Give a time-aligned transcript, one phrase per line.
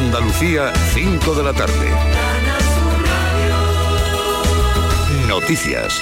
[0.00, 1.90] Andalucía, 5 de la tarde.
[5.28, 6.00] Noticias.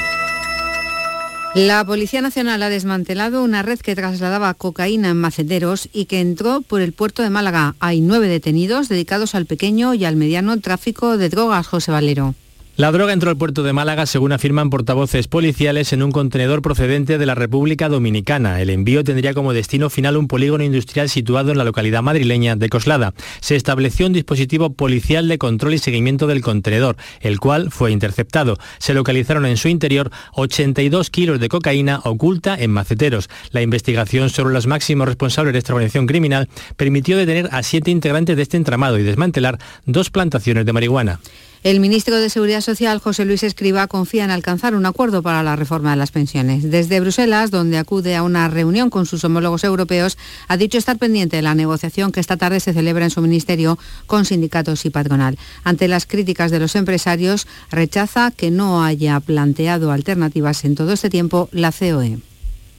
[1.57, 6.61] La Policía Nacional ha desmantelado una red que trasladaba cocaína en maceteros y que entró
[6.61, 7.75] por el puerto de Málaga.
[7.81, 12.37] Hay nueve detenidos dedicados al pequeño y al mediano tráfico de drogas, José Valero.
[12.79, 17.19] La droga entró al puerto de Málaga, según afirman portavoces policiales, en un contenedor procedente
[17.19, 18.63] de la República Dominicana.
[18.63, 22.69] El envío tendría como destino final un polígono industrial situado en la localidad madrileña de
[22.69, 23.15] Coslada.
[23.41, 28.59] Se estableció un dispositivo policial de control y seguimiento del contenedor, el cual fue interceptado.
[28.79, 33.29] Se localizaron en su interior 82 kilos de cocaína oculta en maceteros.
[33.51, 38.37] La investigación sobre los máximos responsables de esta organización criminal permitió detener a siete integrantes
[38.37, 41.19] de este entramado y desmantelar dos plantaciones de marihuana.
[41.65, 45.57] El ministro de Seguridad Social, José Luis Escriba, confía en alcanzar un acuerdo para la
[45.57, 46.71] reforma de las pensiones.
[46.71, 51.37] Desde Bruselas, donde acude a una reunión con sus homólogos europeos, ha dicho estar pendiente
[51.37, 53.77] de la negociación que esta tarde se celebra en su ministerio
[54.07, 55.37] con sindicatos y patronal.
[55.65, 61.11] Ante las críticas de los empresarios, rechaza que no haya planteado alternativas en todo este
[61.11, 62.19] tiempo la COE.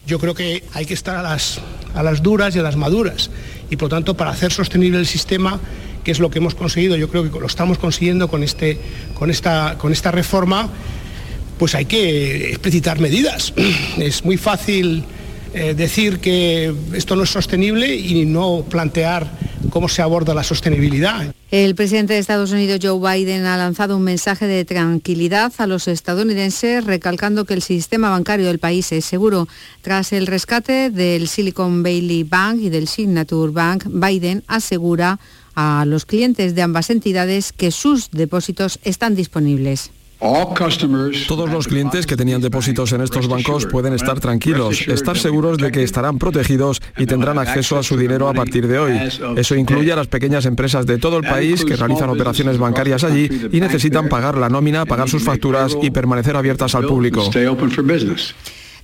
[0.07, 1.59] Yo creo que hay que estar a las,
[1.93, 3.29] a las duras y a las maduras
[3.69, 5.59] y por tanto para hacer sostenible el sistema
[6.09, 8.79] que es lo que hemos conseguido, yo creo que lo estamos consiguiendo con, este,
[9.13, 10.67] con, esta, con esta reforma,
[11.59, 13.53] pues hay que explicitar medidas.
[13.99, 15.03] Es muy fácil
[15.53, 19.31] eh, decir que esto no es sostenible y no plantear
[19.69, 21.31] cómo se aborda la sostenibilidad.
[21.51, 25.87] El presidente de Estados Unidos, Joe Biden, ha lanzado un mensaje de tranquilidad a los
[25.87, 29.47] estadounidenses, recalcando que el sistema bancario del país es seguro.
[29.83, 35.19] Tras el rescate del Silicon Valley Bank y del Signature Bank, Biden asegura
[35.61, 39.91] a los clientes de ambas entidades que sus depósitos están disponibles.
[41.27, 45.71] Todos los clientes que tenían depósitos en estos bancos pueden estar tranquilos, estar seguros de
[45.71, 48.93] que estarán protegidos y tendrán acceso a su dinero a partir de hoy.
[49.35, 53.29] Eso incluye a las pequeñas empresas de todo el país que realizan operaciones bancarias allí
[53.51, 57.29] y necesitan pagar la nómina, pagar sus facturas y permanecer abiertas al público.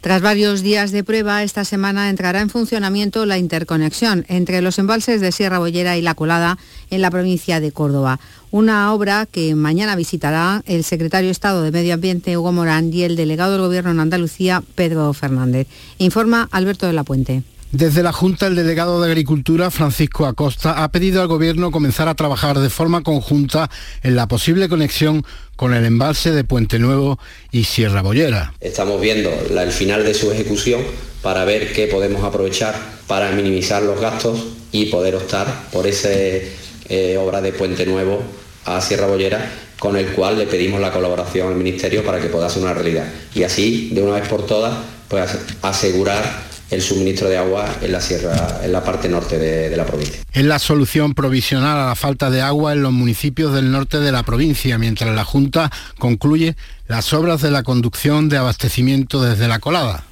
[0.06, 5.20] Tras varios días de prueba, esta semana entrará en funcionamiento la interconexión entre los embalses
[5.20, 6.60] de Sierra Bollera y La Colada
[6.92, 8.20] en la provincia de Córdoba.
[8.52, 13.02] Una obra que mañana visitará el secretario de Estado de Medio Ambiente, Hugo Morán, y
[13.02, 15.66] el delegado del Gobierno en Andalucía, Pedro Fernández.
[15.98, 17.42] Informa Alberto de la Puente.
[17.76, 22.16] Desde la Junta, el delegado de Agricultura, Francisco Acosta, ha pedido al Gobierno comenzar a
[22.16, 23.70] trabajar de forma conjunta
[24.02, 25.26] en la posible conexión
[25.58, 27.20] con el embalse de Puente Nuevo
[27.52, 28.54] y Sierra Bollera.
[28.62, 30.84] Estamos viendo el final de su ejecución
[31.22, 32.76] para ver qué podemos aprovechar
[33.08, 34.40] para minimizar los gastos
[34.72, 38.24] y poder optar por esa eh, obra de Puente Nuevo
[38.64, 42.50] a Sierra Bollera con el cual le pedimos la colaboración al Ministerio para que pueda
[42.50, 43.12] ser una realidad.
[43.34, 44.74] Y así, de una vez por todas,
[45.10, 45.30] pues
[45.62, 50.22] asegurar el suministro de agua en la sierra, en la parte norte de, la provincia.
[50.34, 54.12] Es la solución provisional a la falta de agua en los municipios del norte de
[54.12, 56.56] la provincia, mientras la Junta concluye
[56.88, 60.04] las obras de la conducción de abastecimiento desde la colada.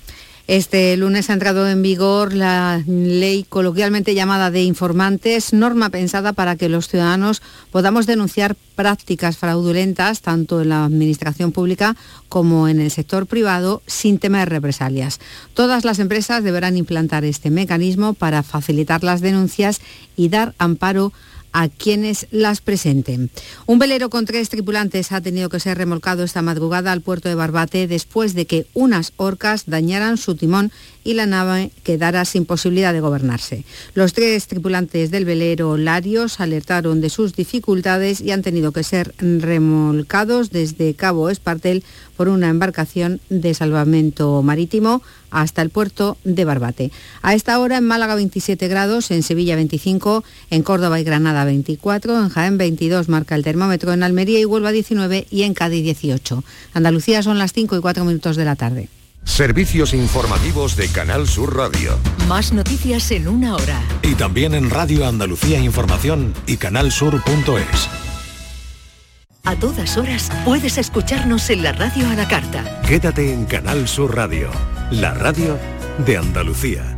[0.48, 6.58] Este lunes ha entrado en vigor la ley coloquialmente llamada de informantes, norma pensada para
[6.58, 11.96] que los ciudadanos podamos denunciar prácticas fraudulentas tanto en la administración pública
[12.28, 15.22] como en el sector privado sin temer represalias.
[15.54, 19.80] Todas las empresas deberán implantar este mecanismo para facilitar las denuncias
[20.18, 21.33] y dar amparo a
[21.78, 23.30] quienes las presenten.
[23.66, 27.36] Un velero con tres tripulantes ha tenido que ser remolcado esta madrugada al puerto de
[27.36, 30.72] Barbate después de que unas orcas dañaran su timón
[31.04, 33.66] y la nave quedara sin posibilidad de gobernarse.
[33.94, 39.14] Los tres tripulantes del velero Larios alertaron de sus dificultades y han tenido que ser
[39.20, 41.84] remolcados desde Cabo Espartel
[42.16, 46.92] por una embarcación de salvamento marítimo hasta el puerto de Barbate.
[47.22, 52.20] A esta hora en Málaga 27 grados, en Sevilla 25, en Córdoba y Granada 24,
[52.20, 56.44] en Jaén 22 marca el termómetro, en Almería y Huelva 19 y en Cádiz 18.
[56.74, 58.90] Andalucía son las 5 y 4 minutos de la tarde.
[59.24, 61.98] Servicios informativos de Canal Sur Radio.
[62.28, 63.82] Más noticias en una hora.
[64.02, 67.90] Y también en Radio Andalucía Información y canalsur.es.
[69.46, 72.82] A todas horas puedes escucharnos en la radio a la carta.
[72.88, 74.50] Quédate en Canal Sur Radio,
[74.92, 75.58] la radio
[76.06, 76.98] de Andalucía.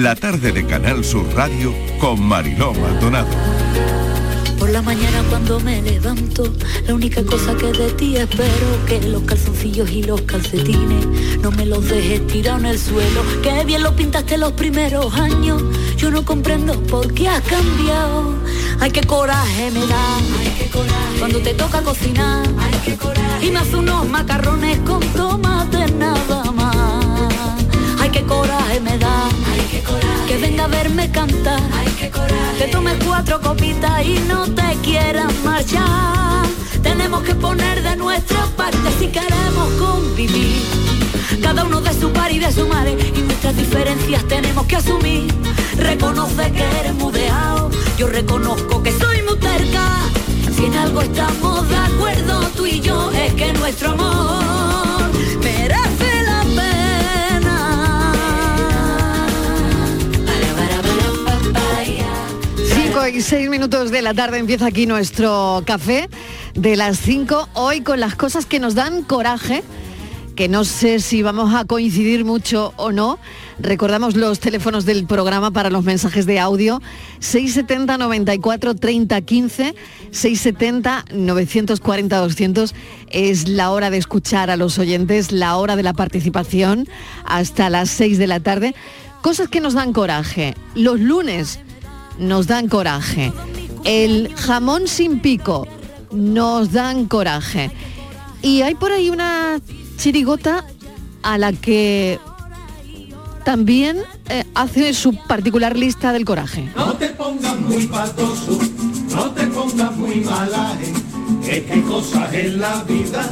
[0.00, 3.28] La tarde de Canal Sur Radio con Mariló Maldonado.
[4.58, 6.54] Por la mañana cuando me levanto,
[6.86, 11.04] la única cosa que de ti espero que los calzoncillos y los calcetines
[11.42, 13.22] no me los dejes tirados en el suelo.
[13.42, 15.62] Que bien lo pintaste los primeros años,
[15.98, 18.36] yo no comprendo por qué has cambiado.
[18.80, 20.18] Ay, qué coraje me da,
[21.18, 22.48] cuando te toca cocinar,
[23.42, 26.96] y me hace unos macarrones con tomate nada más.
[28.00, 29.28] Ay, qué coraje me da,
[30.26, 31.60] que venga a verme cantar,
[32.58, 36.44] que tomes cuatro copitas y no te quieras marchar.
[36.82, 40.62] Tenemos que poner de nuestra parte si queremos convivir.
[41.40, 45.32] Cada uno de su par y de su madre y nuestras diferencias tenemos que asumir.
[45.76, 49.84] Reconoce que eres mudeado, yo reconozco que soy muy terca.
[50.56, 55.10] Si en algo estamos de acuerdo tú y yo es que nuestro amor
[55.42, 55.99] merece
[63.14, 66.08] y 6 minutos de la tarde empieza aquí nuestro café
[66.54, 69.64] de las 5, hoy con las cosas que nos dan coraje,
[70.36, 73.18] que no sé si vamos a coincidir mucho o no.
[73.58, 76.80] Recordamos los teléfonos del programa para los mensajes de audio
[77.18, 79.74] 670 94 30 15
[80.10, 82.74] 670 940 200
[83.08, 86.88] es la hora de escuchar a los oyentes, la hora de la participación
[87.24, 88.74] hasta las 6 de la tarde.
[89.20, 90.54] Cosas que nos dan coraje.
[90.74, 91.60] Los lunes
[92.18, 93.32] nos dan coraje.
[93.84, 95.66] El jamón sin pico
[96.12, 97.70] nos dan coraje.
[98.42, 99.58] Y hay por ahí una
[99.96, 100.64] chirigota
[101.22, 102.18] a la que
[103.44, 103.98] también
[104.28, 106.70] eh, hace su particular lista del coraje.
[106.76, 108.58] No te pongas muy patoso,
[109.10, 110.92] no te pongas muy malaje,
[111.48, 113.28] es que hay cosas en la vida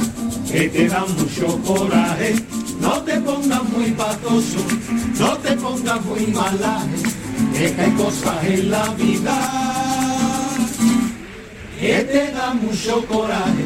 [0.51, 2.35] que te dan mucho coraje.
[2.81, 4.57] No te pongas muy patoso,
[5.19, 7.18] no te pongas muy malaje, es
[7.59, 9.37] que hay cosas en la vida
[11.77, 13.65] que te dan mucho coraje.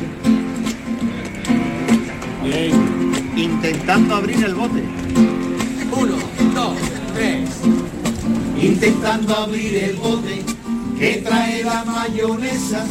[3.36, 4.84] intentando abrir el bote.
[5.92, 6.16] Uno,
[6.56, 6.75] dos,
[7.13, 7.50] tres.
[8.60, 10.44] Intentando abrir el bote
[10.98, 12.86] que trae la mayonesa,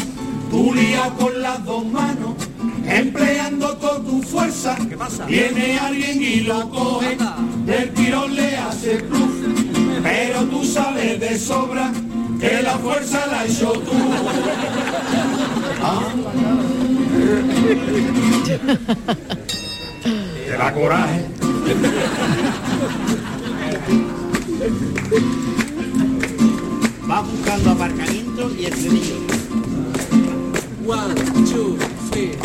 [0.52, 2.34] tú lías con las dos manos,
[2.86, 4.76] empleando toda tu fuerza.
[5.26, 7.16] Viene alguien y lo coge,
[7.66, 9.61] del tirón le hace plus,
[10.02, 11.92] pero tú sabes de sobra
[12.40, 13.92] que la fuerza la hecho tú.
[15.82, 16.00] Ah.
[20.46, 21.26] Te da coraje.
[27.10, 29.16] Va buscando aparcamiento y el frenillo.
[30.86, 31.14] One,
[31.50, 31.76] two,
[32.10, 32.36] three.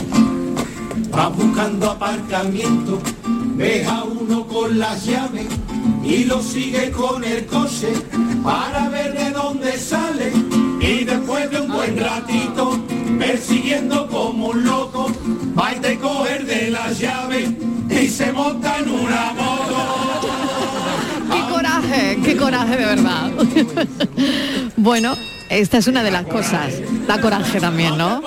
[1.16, 3.00] Va buscando aparcamiento,
[3.56, 5.48] deja uno con las llaves
[6.08, 7.92] y lo sigue con el coche
[8.44, 10.32] para ver de dónde sale.
[10.80, 12.80] Y después de un buen ratito,
[13.20, 15.12] persiguiendo como un loco,
[15.58, 17.50] va y te coger de las llaves
[17.90, 19.78] y se monta en una moto.
[21.32, 22.20] ¡Qué coraje!
[22.24, 23.32] ¡Qué coraje de verdad!
[24.78, 25.16] bueno,
[25.50, 26.74] esta es una de las cosas.
[27.06, 28.22] Da coraje también, ¿no?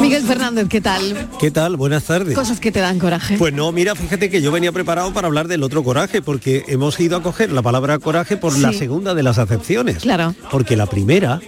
[0.00, 1.28] Miguel Fernández, ¿qué tal?
[1.40, 1.76] ¿Qué tal?
[1.76, 2.34] Buenas tardes.
[2.34, 3.38] Cosas que te dan coraje.
[3.38, 7.00] Pues no, mira, fíjate que yo venía preparado para hablar del otro coraje, porque hemos
[7.00, 10.02] ido a coger la palabra coraje por la segunda de las acepciones.
[10.02, 10.34] Claro.
[10.50, 11.40] Porque la primera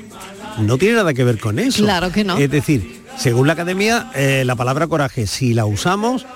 [0.58, 1.82] no tiene nada que ver con eso.
[1.82, 2.38] Claro que no.
[2.38, 6.26] Es decir, según la academia, eh, la palabra coraje, si la usamos,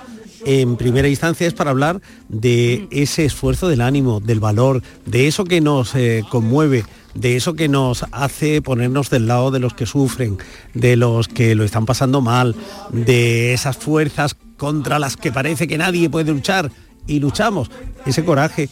[0.45, 5.45] en primera instancia es para hablar de ese esfuerzo del ánimo, del valor, de eso
[5.45, 6.85] que nos eh, conmueve,
[7.15, 10.37] de eso que nos hace ponernos del lado de los que sufren,
[10.73, 12.55] de los que lo están pasando mal,
[12.91, 16.71] de esas fuerzas contra las que parece que nadie puede luchar
[17.07, 17.71] y luchamos.
[18.05, 18.69] Ese coraje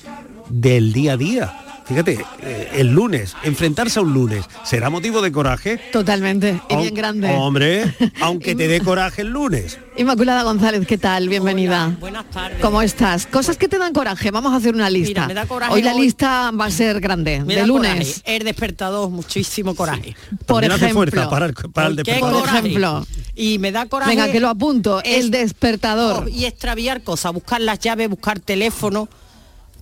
[0.49, 1.59] del día a día.
[1.85, 5.77] Fíjate, eh, el lunes, enfrentarse a un lunes, ¿será motivo de coraje?
[5.91, 6.61] Totalmente.
[6.69, 7.29] Y bien grande.
[7.31, 9.77] Hombre, aunque te dé coraje el lunes.
[9.97, 11.27] Inmaculada González, ¿qué tal?
[11.27, 11.95] Bienvenida.
[11.99, 12.59] buenas tardes.
[12.61, 13.25] ¿Cómo estás?
[13.27, 14.31] Cosas que te dan coraje.
[14.31, 15.23] Vamos a hacer una lista.
[15.23, 16.01] Mira, me da coraje hoy la hoy.
[16.03, 17.41] lista va a ser grande.
[17.43, 17.91] Me de da lunes.
[18.21, 18.35] coraje.
[18.37, 20.15] El despertador, muchísimo coraje.
[20.45, 21.11] Por También hace ejemplo.
[21.11, 22.39] fuerza para el, para el ¿Qué despertador.
[22.47, 23.07] Por ejemplo.
[23.35, 24.09] Y me da coraje.
[24.15, 25.01] Venga, que lo apunto.
[25.03, 26.23] El despertador.
[26.25, 29.09] Oh, y extraviar cosas, buscar las llaves, buscar teléfono.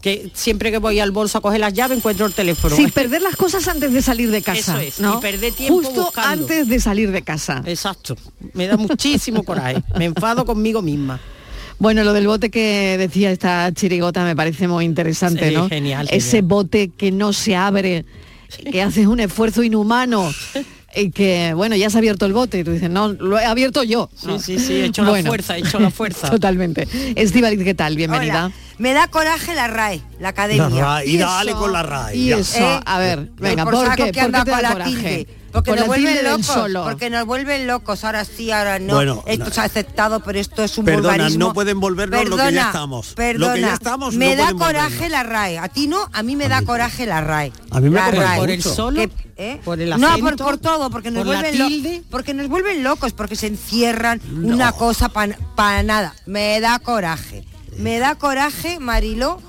[0.02, 2.76] Que siempre que voy al bolso a coger las llaves encuentro el teléfono.
[2.76, 4.74] Sí, perder las cosas antes de salir de casa.
[4.82, 5.18] Eso es, ¿no?
[5.20, 6.30] y perder tiempo Justo buscando.
[6.44, 7.62] antes de salir de casa.
[7.66, 8.16] Exacto.
[8.54, 9.84] Me da muchísimo coraje.
[9.98, 11.20] Me enfado conmigo misma.
[11.78, 15.68] Bueno, lo del bote que decía esta chirigota me parece muy interesante, Sí, ¿no?
[15.70, 16.46] genial, Ese genial.
[16.48, 18.06] bote que no se abre,
[18.72, 20.32] que haces un esfuerzo inhumano.
[20.96, 22.60] Y que, bueno, ya se ha abierto el bote.
[22.60, 24.10] Y tú dices, no, lo he abierto yo.
[24.16, 26.30] Sí, sí, sí, he hecho la fuerza, he hecho la fuerza.
[26.32, 26.88] Totalmente.
[27.16, 27.96] Estivaliz, ¿qué tal?
[27.96, 28.46] Bienvenida.
[28.48, 28.56] Hola.
[28.78, 30.70] Me da coraje la RAE, la academia.
[30.70, 32.38] La RAE, y dale con la RAE, Y ya.
[32.40, 32.80] eso, ¿Eh?
[32.86, 34.12] a ver, venga, por ¿por saco qué?
[34.12, 34.92] que ¿Por anda qué te da con la coraje?
[34.92, 35.28] tilde.
[35.52, 36.46] Porque nos vuelven locos.
[36.46, 36.84] solo.
[36.84, 38.04] Porque nos vuelven locos.
[38.04, 38.94] Ahora sí, ahora no.
[38.96, 39.52] Bueno, esto no.
[39.52, 41.48] se ha aceptado, pero esto es un Perdona, vulgarismo.
[41.48, 43.10] no pueden volvernos lo que ya estamos.
[43.10, 43.58] Lo que Perdona.
[43.58, 45.60] ya estamos, me no da coraje la RAE.
[45.60, 47.52] A ti no, a mí me da coraje la RAE.
[47.72, 48.40] A mí me la RAE.
[48.40, 49.62] por el solo, Que- ¿eh?
[49.64, 52.04] por el No, por, acento, por todo, porque nos por la vuelven lo- tilde.
[52.10, 56.16] porque nos vuelven locos, porque se encierran una cosa para nada.
[56.26, 57.46] Me da coraje.
[57.78, 59.42] Me da coraje, Mariló,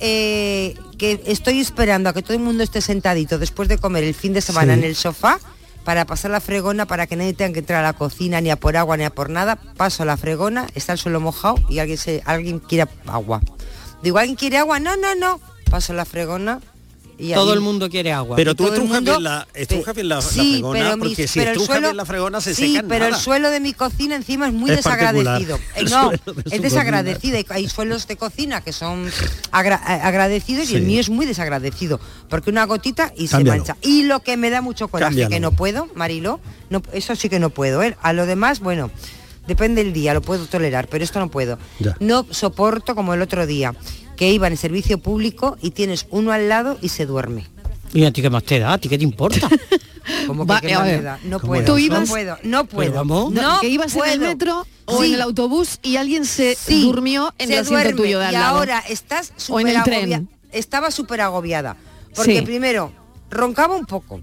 [0.00, 4.12] eh, que estoy esperando a que todo el mundo esté sentadito después de comer el
[4.14, 4.80] fin de semana Sí.
[4.80, 5.40] en el sofá
[5.82, 8.56] para pasar la fregona para que nadie tenga que entrar a la cocina ni a
[8.56, 9.56] por agua ni a por nada.
[9.56, 13.40] Paso la fregona, está el suelo mojado y alguien se, alguien quiere agua.
[14.02, 14.78] Digo, ¿alguien quiere agua?
[14.78, 15.40] No, no, no.
[15.70, 16.60] Paso la fregona
[17.20, 18.36] y Todo ahí- el mundo quiere agua.
[18.36, 21.28] Pero tú todo el estrujas mundo- bien la, estrujas bien la, fregona, pero mis- porque
[21.28, 23.16] si pero el estrujas suelo- bien la fregona se sí, seca pero nada.
[23.16, 25.58] el suelo de mi cocina encima es muy Es desagradecido.
[25.76, 26.18] Eh, no, de
[26.50, 27.36] es desagradecido.
[27.36, 29.10] Hay- Hay suelos de cocina que son
[29.52, 32.00] agra- eh, agradecidos y el mío es muy desagradecido.
[32.28, 33.64] Porque una gotita y Cámbialo.
[33.64, 33.76] se mancha.
[33.86, 35.30] Y lo que me da mucho coraje, Cámbialo.
[35.30, 37.82] que no puedo, Marilo, no, eso sí que no puedo.
[37.82, 37.96] ¿eh?
[38.02, 38.90] A lo demás, bueno,
[39.46, 41.58] depende del día, lo puedo tolerar, pero esto no puedo.
[41.80, 41.96] Ya.
[42.00, 43.74] No soporto como el otro día,
[44.20, 47.46] que iba en servicio público y tienes uno al lado y se duerme.
[47.94, 48.74] ¿Y a ti qué más te da?
[48.74, 49.48] ¿A ti qué te importa?
[50.26, 51.18] Como Va, que qué a más me da.
[51.24, 52.92] No ¿cómo puedo, ¿Tú no ibas- puedo, no puedo.
[52.92, 53.32] vamos.
[53.32, 54.28] No que ibas en el puedo.
[54.28, 55.08] metro o Sí.
[55.08, 58.26] en el autobús y alguien se Sí, durmió en se el asiento duerme, tuyo de
[58.26, 58.58] al y lado.
[58.58, 60.00] ahora estás O en el tren.
[60.12, 61.76] agobia- Estaba súper agobiada.
[62.14, 62.42] Porque Sí.
[62.42, 62.92] primero,
[63.30, 64.20] roncaba un poco.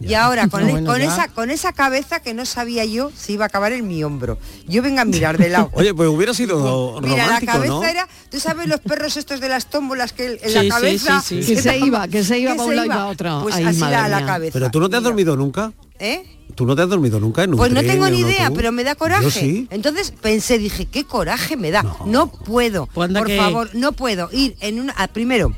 [0.00, 1.06] Y ahora con, No, el- bueno, con ya.
[1.12, 4.38] esa con esa cabeza que no sabía yo si iba a acabar en mi hombro.
[4.66, 5.70] Yo venga a mirar de lado.
[5.74, 7.84] Oye, pues hubiera sido Mira, la cabeza ¿no?
[7.84, 11.42] era, tú sabes los perros estos de las tómbolas que en Sí, la cabeza sí,
[11.42, 11.54] sí.
[11.54, 13.40] Que se iba, que se iba para un lado y para otro.
[13.42, 14.52] Pues Ay, así la, la cabeza.
[14.54, 15.08] Pero tú no te has Mira.
[15.10, 15.72] dormido nunca.
[15.98, 16.24] ¿Eh?
[16.54, 18.50] Tú no te has dormido nunca en un Pues no tren, tengo en ni idea,
[18.50, 19.22] pero me da coraje.
[19.24, 19.68] Yo sí.
[19.70, 21.84] Entonces pensé, dije, qué coraje me da.
[22.06, 22.86] No, puedo.
[22.92, 24.94] Pues por que- favor, no puedo ir en una.
[25.08, 25.54] primero,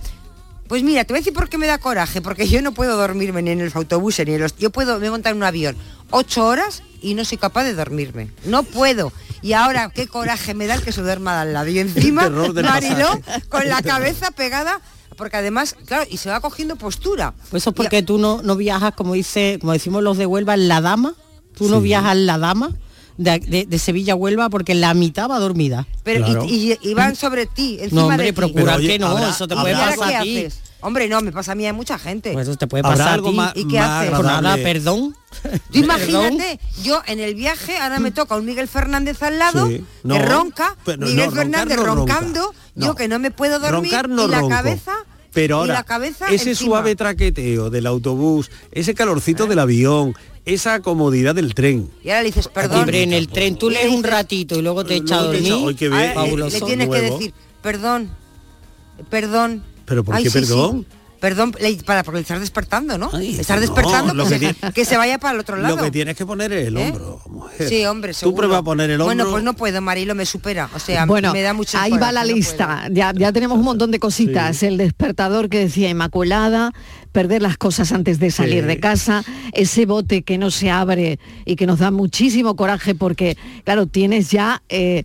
[0.73, 2.97] pues mira, te voy a decir por qué me da coraje, porque yo no puedo
[2.97, 4.57] dormirme ni en el autobús ni en los.
[4.57, 5.77] Yo puedo me montar en un avión
[6.11, 8.31] ocho horas y no soy capaz de dormirme.
[8.47, 9.13] No puedo.
[9.43, 11.69] Y ahora qué coraje me da el que se duerma al lado.
[11.69, 14.81] Y encima, Mariló, con la cabeza pegada,
[15.19, 17.35] porque además, claro, y se va cogiendo postura.
[17.51, 20.25] Pues eso es Y- porque tú no, no viajas, como dice, como decimos los de
[20.25, 21.13] Huelva, en la dama.
[21.55, 22.71] Tú no viajas en la dama
[23.23, 25.87] de, de- de Sevilla a Huelva porque la mitad va dormida.
[26.03, 26.45] Pero y- Claro.
[26.49, 29.55] y, y van sobre ti, encima No, hombre, de procura que no, habrá- eso te
[29.55, 30.39] ¿Y puede pasar a ti.
[30.39, 30.61] haces?
[30.85, 32.33] Hombre, no, me pasa a mí a mucha gente.
[32.33, 33.37] Pues eso te puede pasar a algo ti.
[33.37, 34.09] más, ¿Y qué haces?
[34.11, 34.49] Pues agradable.
[34.49, 35.17] nada, perdón.
[35.71, 39.85] Tú imagínate, yo en el viaje, ahora me toca un Miguel Fernández al lado, Sí,
[40.03, 42.15] no, que ronca, pero Miguel no, Fernández no ronca.
[42.15, 42.95] roncando, yo No.
[42.97, 44.49] que no me puedo dormir, y la ronco.
[44.49, 44.93] cabeza,
[45.33, 46.69] Pero ahora, la cabeza ese encima.
[46.69, 51.89] suave traqueteo del autobús, ese calorcito del avión, esa comodidad del tren.
[52.05, 52.81] Y ahora le dices, perdón.
[52.81, 55.53] Hombre, en el tren tú lees un ratito y luego te echas a dormir.
[55.53, 55.91] Ahora bien.
[55.91, 56.59] le- fabuloso.
[56.59, 58.11] le, tienes que decir, perdón,
[59.11, 59.63] perdón.
[59.87, 60.87] ¿Pero por Ay, qué sí, sí.
[61.23, 61.55] Perdón?
[61.87, 63.09] Para, porque le estás despertando, ¿no?
[63.13, 65.77] Ay, no, despertando que, que se, tiene- que se vaya para el otro lado.
[65.77, 66.89] Lo que tienes que poner es el ¿Eh?
[66.89, 67.21] hombro.
[67.31, 67.69] mujer.
[67.69, 69.07] Sí, hombre, Tú prueba a poner el hombro.
[69.15, 70.69] Bueno, pues no puedo, Marilo, me supera.
[70.75, 72.89] O sea, Bueno, me da mucho ahí va la no lista.
[72.91, 74.63] Ya, ya tenemos un montón de cositas.
[74.65, 76.73] El despertador que decía Inmaculada,
[77.13, 78.67] perder las cosas antes de salir Sí.
[78.67, 83.37] de casa, ese bote que no se abre y que nos da muchísimo coraje porque,
[83.65, 85.05] claro, tienes ya eh,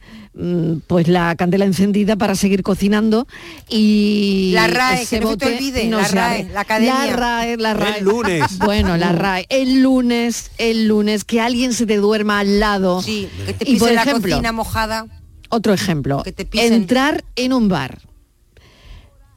[0.87, 3.27] pues la candela encendida para seguir cocinando
[3.69, 7.05] y La RAE, ese que no se te olvide, no la RAE, la academia.
[7.07, 7.97] La RAE, la RAE.
[7.99, 8.59] El lunes.
[8.65, 9.45] Bueno, la RAE.
[9.49, 13.01] El lunes, el lunes, que alguien se te duerma al lado.
[13.01, 15.07] Sí, que te Y por pise la ejemplo, cocina mojada.
[15.49, 18.01] otro ejemplo, Que te entrar en un bar,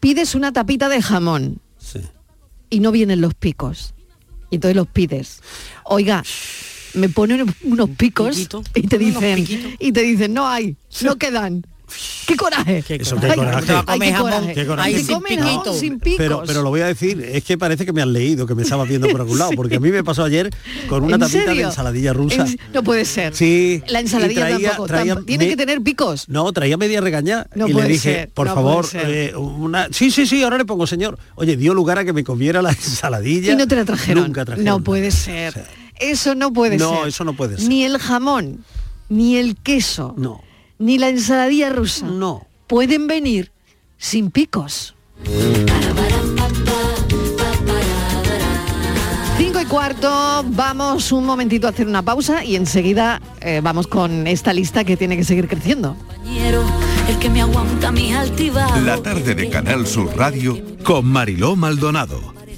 [0.00, 2.00] pides una tapita de jamón Sí.
[2.68, 3.94] y no vienen los picos.
[4.50, 5.40] Y entonces los pides.
[5.84, 6.22] Oiga,
[6.94, 9.46] me ponen unos, picos piquito, y te dicen
[9.78, 11.64] y te dicen no hay, no quedan.
[12.24, 12.84] ¡Qué coraje!
[12.86, 13.34] Qué Eso, coraje.
[14.54, 14.94] qué coraje.
[14.94, 16.18] Ay, qué sin picos.
[16.18, 18.62] Pero, pero lo voy a decir, es que parece que me has leído, que me
[18.62, 20.50] estabas viendo por algún lado, porque a mí me pasó ayer
[20.88, 22.46] con una ¿En tapita de ensaladilla rusa.
[22.46, 23.34] En- no puede ser.
[23.34, 23.82] Sí.
[23.88, 24.86] La ensaladilla traía- tampoco.
[24.86, 25.26] traía tampoco.
[25.26, 26.28] Tiene me- que tener picos.
[26.28, 29.88] No, traía media regaña No y le dije, ser, por no favor, eh, una...
[29.90, 31.18] Sí, sí, sí, ahora le pongo, señor.
[31.34, 33.52] Oye, dio lugar a que me comiera la ensaladilla.
[33.52, 34.22] Y no te la trajeron.
[34.26, 35.48] Nunca trajeron no puede ser.
[35.50, 35.64] O sea,
[36.00, 36.86] Eso no puede ser.
[36.88, 37.68] No, eso no puede ser.
[37.68, 38.64] Ni el jamón,
[39.08, 40.40] ni el queso, No.
[40.78, 42.46] ni la ensaladilla rusa No.
[42.66, 43.52] pueden venir
[43.98, 44.94] sin picos.
[49.36, 54.26] Cinco y cuarto, vamos un momentito a hacer una pausa y enseguida eh, vamos con
[54.26, 55.96] esta lista que tiene que seguir creciendo.
[56.14, 56.62] compañero,
[57.08, 58.82] el que me aguanta mis altibajos.
[58.82, 62.34] La tarde de Canal Sur Radio con Mariló Maldonado.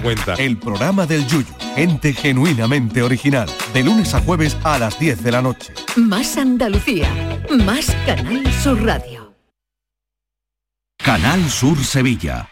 [0.00, 0.34] dado cuenta.
[0.34, 1.54] El programa del Yuyu.
[1.74, 3.48] Gente genuinamente original.
[3.72, 5.72] De lunes a jueves a las 10 de la noche.
[5.96, 7.08] Más Andalucía.
[7.64, 9.34] Más Canal Sur Radio.
[11.02, 12.48] Canal Sur Sevilla.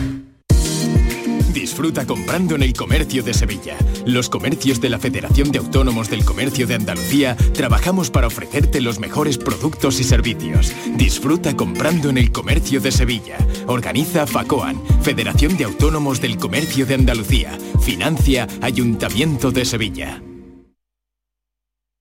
[1.81, 3.75] Disfruta comprando en el comercio de Sevilla.
[4.05, 8.99] Los comercios de la Federación de Autónomos del Comercio de Andalucía trabajamos para ofrecerte los
[8.99, 10.73] mejores productos y servicios.
[10.95, 13.39] Disfruta comprando en el comercio de Sevilla.
[13.65, 17.57] Organiza FACOAN, Federación de Autónomos del Comercio de Andalucía.
[17.81, 20.21] Financia Ayuntamiento de Sevilla.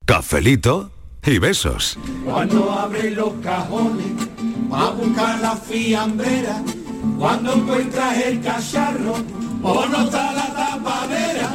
[0.05, 0.91] Cafelito
[1.25, 1.99] y besos.
[2.27, 4.13] Cuando abre los cajones,
[4.71, 6.63] va a buscar la fiambrera.
[7.21, 9.15] Cuando encuentras el cacharro,
[9.63, 11.53] o no está la tapadera.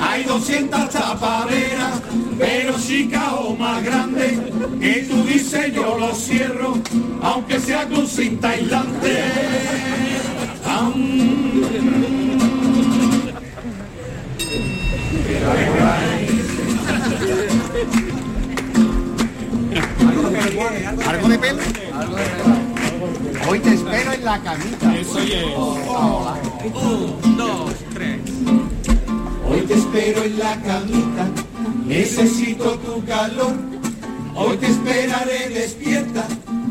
[0.00, 2.00] Hay 200 tapaderas,
[2.38, 4.38] pero chica o más grande,
[4.80, 6.74] que tú dices yo lo cierro,
[7.20, 9.24] aunque sea con cinta aislante.
[21.08, 22.67] ¿Algo de pelo?
[23.48, 24.96] Hoy te espero en la camita.
[24.96, 25.44] Eso es.
[26.74, 28.20] Un, dos, tres.
[29.48, 31.28] Hoy te espero en la camita,
[31.86, 33.54] necesito tu calor.
[34.34, 36.26] Hoy te esperaré despierta,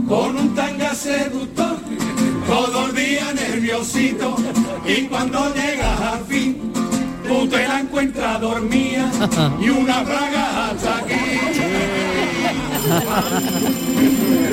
[0.07, 1.77] con un tanga seductor.
[2.47, 4.37] Todo el día nerviosito,
[4.85, 6.71] y cuando llegas al fin,
[7.27, 9.11] tú te la encuentras dormida
[9.59, 11.13] y una braga hasta aquí.
[14.37, 14.43] Me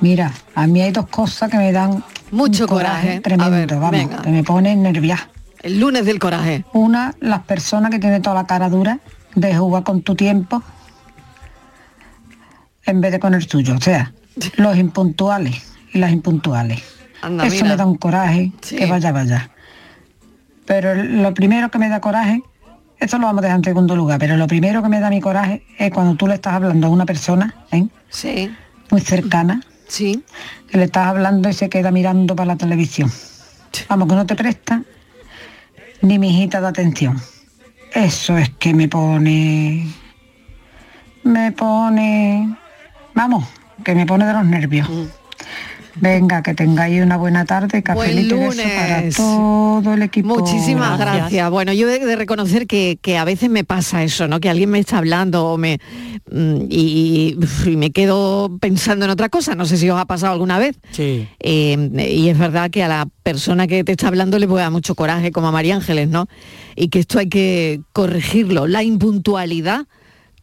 [0.00, 3.16] Mira, a mí hay dos cosas que me dan Mucho coraje.
[3.16, 4.22] A tremendo, ver, vamos, venga.
[4.22, 5.28] que me ponen nerviosa.
[5.62, 6.64] El lunes del coraje.
[6.72, 8.98] Una, las personas que tienen toda la cara dura
[9.34, 10.62] de jugar con tu tiempo
[12.86, 13.74] en vez de con el tuyo.
[13.76, 14.12] O sea,
[14.56, 16.82] los impuntuales y las impuntuales.
[17.22, 17.68] Anda, Eso mira.
[17.68, 18.76] me da un coraje Sí.
[18.76, 19.50] que vaya, vaya.
[20.66, 22.42] Pero lo primero que me da coraje,
[22.98, 25.20] esto lo vamos a dejar en segundo lugar, pero lo primero que me da mi
[25.20, 27.86] coraje es cuando tú le estás hablando a una persona, ¿eh?
[28.08, 28.50] Sí.
[28.90, 30.24] muy cercana, sí.
[30.70, 33.10] que le estás hablando y se queda mirando para la televisión.
[33.88, 34.82] vamos, que no te presta
[36.00, 37.20] ni mi hijita de atención.
[37.92, 39.86] Eso es que me pone,
[41.22, 42.56] me pone,
[43.14, 43.44] vamos,
[43.84, 44.88] que me pone de los nervios.
[45.96, 49.16] Venga, que tengáis una buena tarde, cafelito y beso para lunes.
[49.16, 50.28] todo el equipo.
[50.28, 51.50] Muchísimas gracias.
[51.50, 54.40] Bueno, yo he de reconocer que, que a veces me pasa eso, ¿no?
[54.40, 55.78] Que alguien me está hablando o me
[56.30, 59.54] mm, y, y me quedo pensando en otra cosa.
[59.54, 60.76] No sé si os ha pasado alguna vez.
[60.90, 61.28] Sí.
[61.40, 64.72] Eh, y es verdad que a la persona que te está hablando le puede dar
[64.72, 66.26] mucho coraje, como a María Ángeles, ¿no?
[66.76, 68.66] Y que esto hay que corregirlo.
[68.66, 69.86] La impuntualidad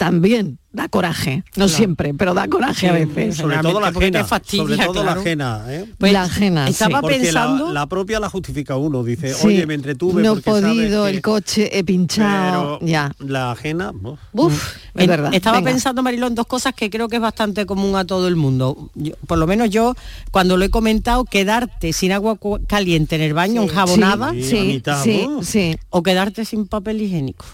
[0.01, 1.43] también da coraje.
[1.57, 3.35] No siempre, pero da coraje a veces.
[3.37, 5.85] Sobre todo la ajena, fastidia, sobre todo la ajena, ¿eh?
[5.99, 6.71] Pues la ajena, sí.
[6.71, 10.37] estaba Porque la- pensando- La, propia la justifica uno, dice, Sí, oye, me entretuve no
[10.37, 13.11] he podido, que- el coche, he pinchado, Pero ya.
[13.19, 14.17] La ajena, uf.
[14.33, 15.31] Uf, es En- verdad.
[15.35, 15.69] Estaba Venga.
[15.71, 18.89] pensando, Mariló, en dos cosas que creo que es bastante común a todo el mundo.
[18.95, 19.93] Yo- por lo menos yo,
[20.31, 25.75] cuando lo he comentado, quedarte sin agua caliente en el baño, enjabonada, Sí, Sí, sí.
[25.91, 27.45] o quedarte sin papel higiénico.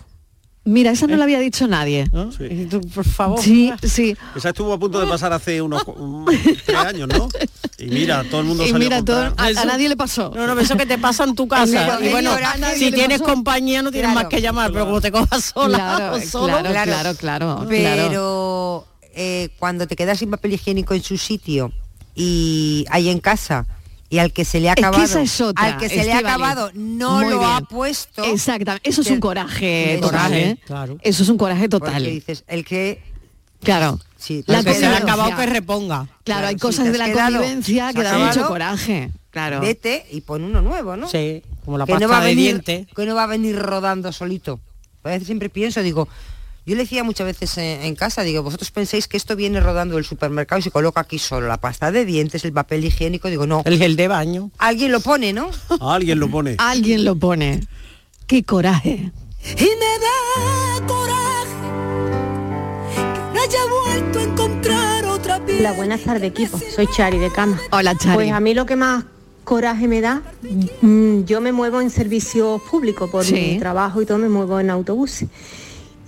[0.67, 2.09] Mira, esa no la había dicho nadie.
[2.69, 3.41] Tú, por favor.
[3.41, 4.17] Sí, sí.
[4.35, 6.25] Esa estuvo a punto de pasar hace unos un-
[6.65, 7.29] tres años, ¿no?
[7.77, 10.31] Y mira, todo el mundo Y salió mira, a todo, a, a nadie le pasó.
[10.35, 11.99] No, no, eso que te pasa en tu casa.
[12.01, 12.31] Y bueno,
[12.75, 13.33] si tienes pasó.
[13.33, 16.83] compañía no tienes más que llamar, pero como te cojas sola Claro, o solo, claro,
[16.83, 21.71] claro, claro, Pero eh, cuando te quedas sin papel higiénico en su sitio
[22.13, 23.65] y hay en casa
[24.09, 26.03] y al que se le ha Es que acabado, esa es otra, al que se
[26.03, 27.51] le ha acabado no Muy lo bien.
[27.51, 28.23] ha puesto.
[28.23, 28.89] Exactamente.
[28.89, 30.59] Eso es un coraje Eso total, es, ¿eh?
[30.65, 30.97] claro.
[31.01, 31.93] Eso es un coraje total.
[31.93, 33.01] Porque dices, el que
[33.61, 33.99] Claro.
[34.17, 36.05] Sí, La que se le ha acabado que reponga.
[36.05, 39.11] Claro, Claro, hay si cosas de la quedado convivencia que dan mucho coraje.
[39.31, 39.59] Claro.
[39.61, 41.07] vete y pon uno nuevo, ¿no?
[41.07, 42.87] Sí, como la que no va de venir, dientes.
[42.95, 44.59] que no va a venir rodando solito.
[45.03, 46.07] A veces siempre pienso, digo,
[46.67, 49.95] yo le decía muchas veces en, en casa, digo, vosotros pensáis que esto viene rodando
[49.95, 53.47] del supermercado y se coloca aquí solo, la pasta de dientes, el papel higiénico, digo,
[53.47, 53.61] no.
[53.63, 54.51] El gel de baño.
[54.57, 55.49] Alguien lo pone, ¿no?
[55.79, 56.55] Alguien lo pone.
[56.57, 57.65] Alguien lo pone.
[58.27, 59.13] Qué coraje.
[59.45, 61.55] Y me da coraje
[63.33, 65.59] que haya vuelto a encontrar otra piel.
[65.59, 66.59] Hola, buenas tardes equipo.
[66.75, 67.57] Soy Chari de Cama.
[67.71, 68.15] Hola Chari.
[68.15, 69.05] Pues a mí lo que más
[69.45, 70.21] coraje me da,
[70.81, 73.33] mm, yo me muevo en servicios públicos por Sí.
[73.33, 75.29] mi trabajo y todo, me muevo en autobuses.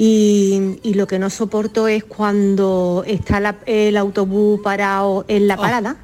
[0.02, 5.58] Y, y lo que no soporto es cuando está la- el autobús parado en la
[5.58, 5.98] parada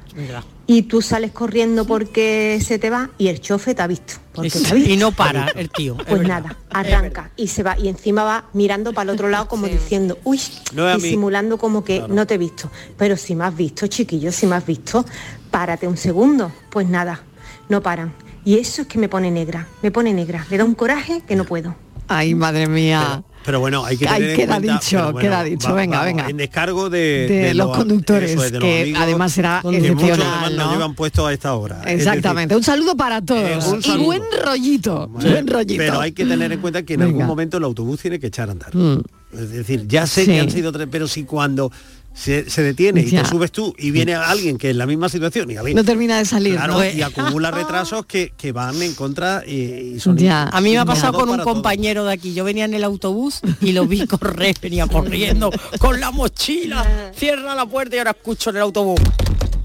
[0.66, 4.14] y tú sales corriendo porque se te va y el chofe te ha visto.
[4.34, 4.90] Porque te ha visto.
[4.92, 5.96] Y no para el tío.
[5.98, 6.42] es Pues verdad.
[6.42, 10.18] nada, arranca y se va y encima va mirando para el otro lado como diciendo,
[10.24, 10.40] uy,
[10.74, 11.02] No mí.
[11.02, 12.70] disimulando como que no te he visto.
[12.98, 15.06] Pero si me has visto, chiquillo, si me has visto,
[15.50, 16.52] párate un segundo.
[16.68, 17.22] Pues nada,
[17.70, 18.12] no paran.
[18.44, 20.44] Y eso es que me pone negra, me pone negra.
[20.50, 21.74] Le da un coraje que no puedo.
[22.08, 23.22] Ay, madre mía.
[23.24, 25.74] Pero bueno, hay que Ay, tener en queda cuenta- dicho, pero bueno, queda dicho.
[25.74, 26.28] Venga, venga.
[26.28, 30.20] En descargo de, De los conductores, eso es, de los que amigos, además será excepcional,
[30.22, 30.72] además nos ¿no?
[30.72, 31.82] llevan puestos a esta hora.
[31.86, 32.54] Exactamente.
[32.56, 33.40] un saludo para todos.
[33.66, 34.04] Eh, un y saludo.
[34.04, 35.08] buen rollito.
[35.08, 35.78] decir, buen rollito.
[35.78, 37.10] Pero hay que tener en cuenta que en Venga.
[37.12, 38.74] algún momento el autobús tiene que echar a andar.
[38.74, 39.00] Mm.
[39.32, 40.30] Es decir, ya sé Sí.
[40.32, 41.70] que han sido tres, pero si cuando
[42.16, 45.50] se, se detiene y te subes tú y viene alguien que es la misma situación
[45.50, 46.54] y a No termina de salir.
[46.56, 46.84] claro, ¿no?
[46.84, 50.44] y acumula retrasos que, que van en contra y, y son Ya.
[50.44, 52.32] A mí me ha pasado con un compañero de aquí.
[52.32, 57.12] Yo venía en el autobús y lo vi correr, venía corriendo con la mochila.
[57.14, 59.00] Cierra la puerta y ahora escucho en el autobús.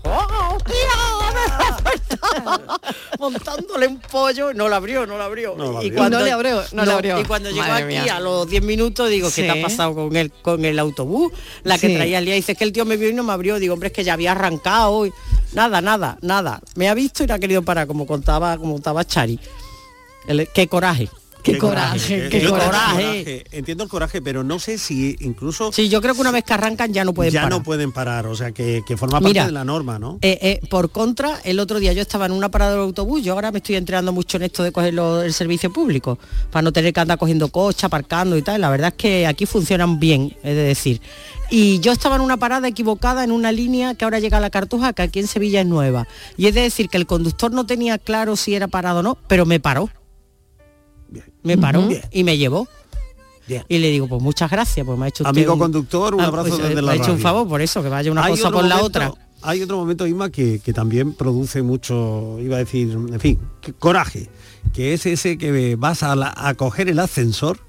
[0.04, 0.58] ¡Oh,
[3.20, 5.56] Montándole un pollo, no lo abrió, no lo abrió.
[5.56, 6.10] No lo abrió.
[6.10, 7.20] No le abrió, no le abrió.
[7.20, 8.16] Y cuando llegó Madre aquí mía.
[8.18, 9.60] a los 10 minutos digo, ¿qué te Sí.
[9.60, 11.32] ha pasado con el con el autobús?
[11.64, 11.96] La que Sí.
[11.96, 13.60] traía el día dice que el tío me vio y no me abrió.
[13.60, 15.06] Digo, hombre, es que ya había arrancado.
[15.06, 15.14] y-
[15.54, 16.62] Nada, nada, nada.
[16.76, 19.40] Me ha visto y no ha querido parar, como contaba, como contaba Chari.
[20.28, 21.10] El- qué coraje.
[21.44, 23.44] Qué coraje, qué coraje.
[23.52, 26.54] Entiendo el coraje, pero no sé si incluso Sí, yo creo que una vez que
[26.54, 27.58] arrancan ya no pueden ya parar.
[27.60, 30.20] no pueden parar, o sea que, que forma parte Mira, de la norma, ¿no?
[30.22, 33.34] Eh, eh, por contra, el otro día yo estaba en una parada del autobús, yo
[33.34, 36.20] ahora me estoy entrenando mucho en esto de coger lo- el servicio público,
[36.52, 38.62] para no tener que andar cogiendo coche, aparcando y tal.
[38.62, 41.02] La verdad es que aquí funcionan bien, es de decir.
[41.50, 44.50] Y yo estaba en una parada equivocada en una línea que ahora llega a la
[44.50, 46.08] Cartuja, que aquí en Sevilla es nueva.
[46.38, 49.18] Y es de decir que el conductor no tenía claro si era parado o no,
[49.28, 49.90] pero me paró.
[51.44, 52.02] Me paró Bien.
[52.12, 52.68] y me llevó.
[53.48, 53.64] Bien.
[53.68, 56.22] Y le digo, pues muchas gracias, pues me ha hecho usted Amigo un- conductor, un
[56.22, 58.28] Ah, abrazo pues, desde me la ha hecho un favor por eso, que vaya una
[58.28, 59.12] cosa por la otra.
[59.44, 63.74] Hay otro momento, Isma, que, que también produce mucho, iba a decir, en fin, que-
[63.74, 64.30] coraje,
[64.72, 67.60] que es ese que vas a, la- a coger el ascensor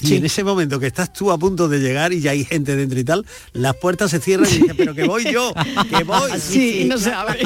[0.00, 0.16] y Sí.
[0.16, 2.98] en ese momento que estás tú a punto de llegar y ya hay gente dentro
[2.98, 5.52] y tal, las puertas se cierran y dices, pero que voy yo,
[5.96, 6.30] que voy.
[6.40, 7.38] Sí, y no se abre.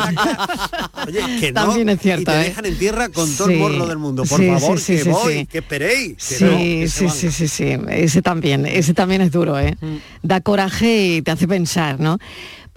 [1.06, 2.44] Oye, que no, También es cierto, y te ¿eh?
[2.44, 4.24] dejan en tierra con todo el morro del mundo.
[4.24, 6.14] Por Sí, favor, que voy, que esperéis.
[6.16, 7.76] Que Sí, no, que sí, sí, sí, sí.
[7.90, 9.76] Ese también, ese también es duro, ¿eh?
[10.22, 12.18] Da coraje y te hace pensar, ¿no?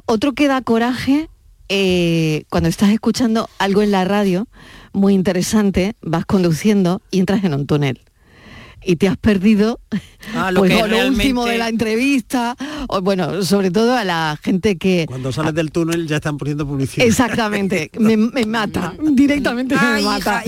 [0.05, 1.29] Otro que da coraje
[1.69, 4.47] eh, cuando estás escuchando algo en la radio,
[4.91, 8.01] muy interesante, vas conduciendo y entras en un túnel
[8.83, 9.79] y te has perdido
[10.35, 12.55] Ah, lo pues, que o lo último de la entrevista,
[12.87, 15.05] o bueno, sobre todo a la gente que...
[15.07, 17.05] Cuando sales del túnel ya están poniendo publicidad.
[17.05, 20.43] Exactamente, me, me mata, directamente me mata.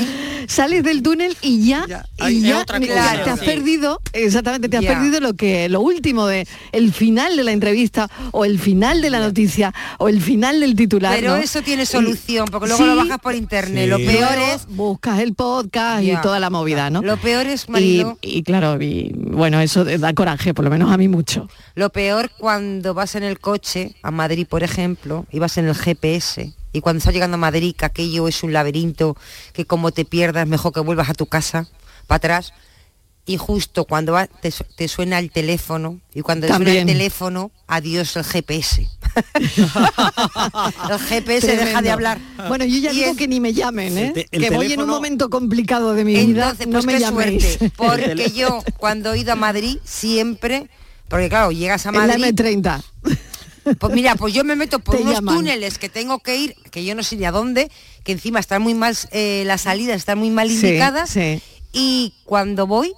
[0.48, 1.86] Sales del túnel y ya,
[2.20, 3.46] Ay, y ya otra te has sí.
[3.46, 4.94] perdido, exactamente, te has Ya.
[4.94, 9.10] perdido lo que lo último de el final de la entrevista o el final de
[9.10, 11.16] la noticia o el final del titular.
[11.16, 11.42] Pero ¿no?
[11.42, 13.90] eso tiene Y- solución, porque luego lo Sí, bajas por internet.
[13.90, 16.14] Lo peor Luego es buscas el podcast Ya.
[16.14, 17.02] y toda la movida, ¿no?
[17.02, 20.92] Lo peor es, y, marido- y claro, y, bueno, eso da coraje, por lo menos
[20.92, 21.48] a mí mucho.
[21.76, 25.76] Lo peor cuando vas en el coche a Madrid, por ejemplo, y vas en el
[25.76, 29.16] GPS, y cuando estás llegando a Madrid, que aquello es un laberinto,
[29.54, 31.68] que como te pierdas, mejor que vuelvas a tu casa,
[32.08, 32.54] para atrás,
[33.26, 36.86] y justo cuando va- te, su- te suena el teléfono, y cuando te suena el
[36.88, 38.88] teléfono, adiós el GPS.
[40.90, 42.20] el GPS deja de hablar.
[42.48, 44.12] Bueno, yo ya Y digo es- que ni me llamen, ¿eh?
[44.14, 47.44] Te- que voy en un momento complicado de mi vida, Entonces, no pues me llaméis.
[47.44, 50.70] suerte, porque yo cuando he ido a Madrid siempre,
[51.08, 52.26] porque claro, llegas a En la Madrid...
[52.34, 52.82] M30.
[53.80, 55.36] Pues mira, pues yo me meto por Te unos llaman.
[55.36, 57.72] túneles que tengo que ir, que yo no sé ni a dónde,
[58.04, 61.10] que encima están muy mal, eh, las salidas están muy mal indicadas.
[61.12, 61.42] sí.
[61.74, 62.94] Y cuando voy,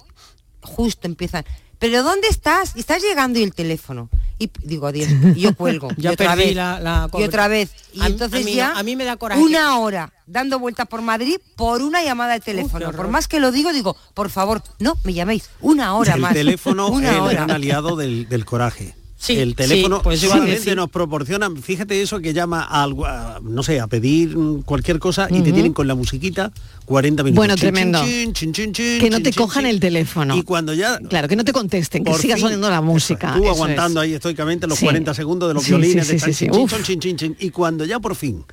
[0.62, 1.44] justo empiezan,
[1.78, 2.72] ¿pero dónde estás?
[2.74, 4.08] Y estás llegando y el teléfono.
[4.36, 5.88] Y digo, adiós, y yo cuelgo.
[5.96, 7.70] Ya y otra perdí vez, la- la y otra vez.
[7.92, 10.88] Y A entonces a mí- ya a mí me da coraje una hora dando vueltas
[10.88, 12.90] por Madrid por una llamada de teléfono.
[12.90, 15.48] por más que lo digo, digo, por favor, no me llaméis.
[15.60, 16.32] Una hora el más.
[16.34, 17.32] teléfono una es el hora.
[17.32, 18.96] gran aliado del, del coraje.
[19.24, 22.82] Sí, el teléfono sí, pues iba a solamente nos proporciona, fíjate eso que llama a,
[22.82, 26.52] algo, a, no sé, a pedir cualquier cosa y te tienen con la musiquita
[26.84, 27.36] 40 minutos.
[27.38, 28.04] Bueno, Chin, tremendo.
[28.32, 30.36] chin, chin, que no te cojan el teléfono.
[30.36, 33.34] Y cuando ya Claro, que no te contesten, que siga sonando la música.
[33.36, 34.08] Tú aguantando es.
[34.08, 34.84] ahí estoicamente los Sí.
[34.84, 36.50] 40 segundos de los Sí, violines sí, de sí, sí, sí.
[36.50, 36.74] Uf.
[36.82, 37.36] chin.
[37.40, 38.44] y cuando ya por fin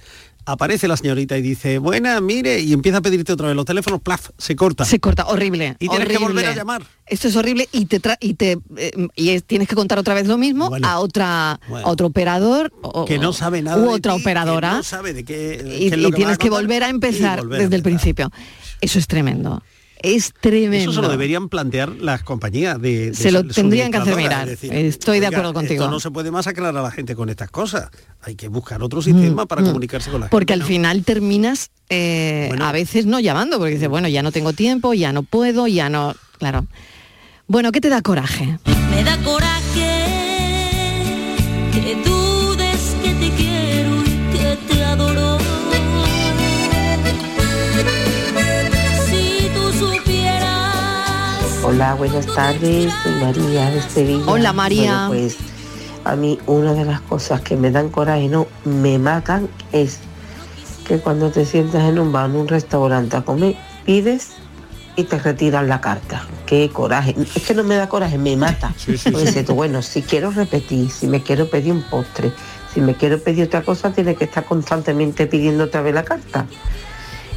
[0.45, 4.01] aparece la señorita y dice, buena, mire, y empieza a pedirte otra vez los teléfonos,
[4.01, 4.85] plaf, se corta.
[4.85, 5.75] Se corta, horrible.
[5.79, 6.83] Y tienes que volver a llamar.
[7.05, 10.13] Esto es horrible y te tra- y te eh, y es- tienes que contar otra
[10.13, 10.87] vez lo mismo Bueno.
[10.87, 11.85] a otra Bueno.
[11.87, 14.83] a otro operador o- que no sabe nada u de otra ti, operadora que no
[14.83, 17.59] sabe de qué, y, qué es lo y que tienes que volver a empezar volver
[17.59, 18.31] a desde el principio.
[18.79, 19.61] Eso es tremendo.
[20.03, 20.91] Es tremendo.
[20.91, 24.49] Eso se lo deberían plantear las compañías de, de Se lo tendrían que hacer mirar.
[24.49, 25.83] Estoy de acuerdo contigo.
[25.83, 27.89] Esto no se puede masacrar a la gente con estas cosas.
[28.21, 29.65] Hay que buscar otro sistema para mm.
[29.65, 30.63] comunicarse con la Porque gente.
[30.63, 34.93] al final terminas eh, a veces no llamando, porque dices, bueno, ya no tengo tiempo,
[34.93, 36.15] ya no puedo, ya no.
[36.39, 36.65] Claro.
[37.47, 38.57] Bueno, ¿qué te da coraje?
[38.89, 40.01] Me da coraje
[41.73, 42.10] que
[51.63, 54.23] Hola, buenas tardes, soy María de Sevilla.
[54.25, 55.07] Hola, María.
[55.07, 55.37] Bueno, pues
[56.03, 59.99] a mí una de las cosas que me dan coraje, no, me matan, es
[60.87, 64.31] que cuando te sientas en un bar, en un restaurante a comer, pides
[64.95, 66.25] y te retiran la carta.
[66.47, 67.15] Qué coraje.
[67.35, 68.73] Es que no me da coraje, me mata.
[68.77, 69.53] Sí, sí, sí.
[69.53, 72.31] bueno, si quiero repetir, si me quiero pedir un postre,
[72.73, 76.47] si me quiero pedir otra cosa, tiene que estar constantemente pidiendo otra vez la carta.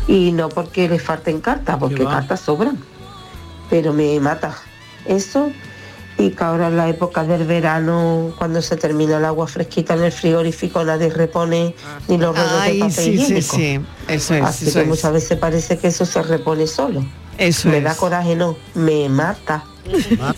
[0.08, 2.78] Y no porque le falten cartas, porque cartas sobran.
[3.70, 4.56] Pero me mata
[5.06, 5.50] eso.
[6.16, 10.04] Y que ahora en la época del verano, cuando se termina el agua fresquita en
[10.04, 11.74] el frigorífico, nadie repone
[12.06, 13.56] ni los rollos Ay, de papel sí, sí, higiénico.
[13.56, 13.80] sí.
[14.06, 14.88] Eso es, Así eso que es.
[14.88, 17.04] muchas veces parece que eso se repone solo.
[17.36, 17.84] Eso me es.
[17.84, 19.64] da coraje, no, me mata.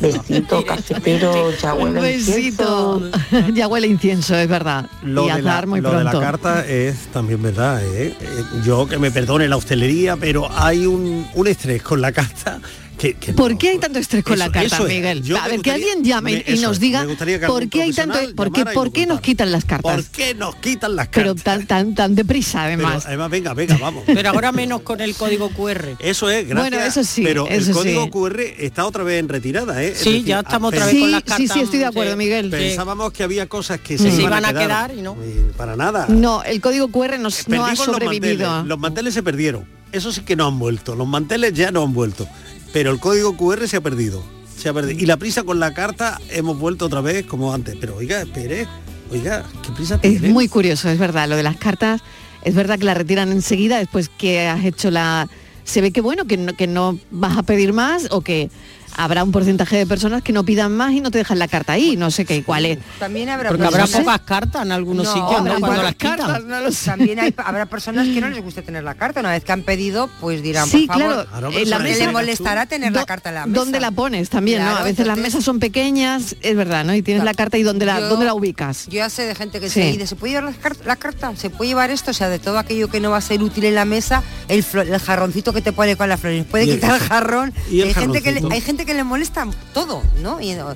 [0.01, 3.01] Besito, cafetero, ya huele besito.
[3.31, 3.49] incienso.
[3.55, 4.87] ya huele incienso, es verdad.
[5.03, 6.21] Lo, y de la, muy lo de la pronto.
[6.27, 7.85] carta es también verdad.
[7.85, 8.17] ¿eh?
[8.19, 12.61] Eh, Yo que me perdone la hostelería, pero hay un, un estrés con la carta
[12.99, 13.37] que, que no.
[13.37, 14.81] ¿Por qué hay tanto estrés con Eso- la carta.
[14.85, 15.23] Miguel?
[15.23, 17.07] Yo a ver, que alguien llame me- y eso nos diga
[17.47, 19.95] por qué hay tanto, por qué, por qué nos quitan las cartas.
[19.95, 21.45] ¿Por qué nos quitan las Pero cartas?
[21.45, 23.07] tan, tan, tan deprisa Pero, además.
[23.07, 24.05] además, venga, venga, vamos.
[24.07, 25.97] Pero ahora menos con el código QR.
[25.99, 26.71] Eso es, gracias.
[26.71, 28.11] Bueno, eso sí, Pero eso el código sí.
[28.11, 29.89] QR está otra vez en retirada, ¿eh?
[29.93, 31.51] Es Sí, ya estamos otra vez Sí, con las sí, cartas.
[31.53, 32.19] sí, estoy de acuerdo, sí.
[32.19, 32.51] Miguel.
[32.51, 34.05] Pensábamos que había cosas que Sí.
[34.11, 35.17] se, Se iban, a quedar y no.
[35.57, 36.07] Para nada.
[36.09, 38.65] No, el código QR nos, no ha sobrevivido.
[38.65, 39.65] Los manteles se perdieron.
[39.93, 40.95] Eso sí que no han vuelto.
[40.97, 42.29] Los manteles ya no han vuelto.
[42.77, 44.23] Pero el código QR se ha perdido.
[44.55, 45.01] Se ha perdido.
[45.01, 47.75] Y la prisa con la carta hemos vuelto otra vez como antes.
[47.81, 48.69] Pero oiga, espere.
[49.11, 50.29] Oiga, qué prisa Es tiene.
[50.29, 52.03] muy curioso, es verdad, lo de las cartas,
[52.43, 55.27] es verdad que la retiran enseguida después que has hecho la...
[55.65, 58.51] Se ve que bueno, que no, que no vas a pedir más o que
[58.97, 61.75] habrá un porcentaje de personas que no pidan más y no te dejan la carta
[61.75, 62.79] ahí, no sé qué cuál es.
[62.99, 65.61] También habrá Porque habrá pocas cartas en algunos No, sitios, ¿no?
[65.61, 66.17] Cuando las quitan.
[66.19, 66.87] cartas, no lo sé.
[66.87, 69.21] También hay- habrá personas que no les gusta tener la carta.
[69.21, 72.13] Una vez que han pedido, pues dirán, Sí, por favor, claro, en la mesa le
[72.13, 73.61] molestará tener la Do- carta en la mesa.
[73.61, 74.77] ¿Dónde la pones también, no?
[74.77, 76.95] A veces las mesas son pequeñas, es verdad, ¿no?
[76.95, 78.87] Y tienes la carta y dónde la, Yo- dónde la ubicas.
[78.87, 79.75] Yo ya sé de gente que Sí.
[79.83, 81.35] se dice, ¿se puede llevar la, car- la carta?
[81.37, 82.11] ¿Se puede llevar esto?
[82.11, 84.65] O sea, de todo aquello que no va a ser útil en la mesa, el,
[84.75, 86.45] el jarroncito que te pone con las flores.
[86.47, 87.53] Puede Y quitar el jarrón.
[87.71, 90.41] y el hay, gente que hay gente que le molesta todo, ¿no?
[90.41, 90.75] Y- o,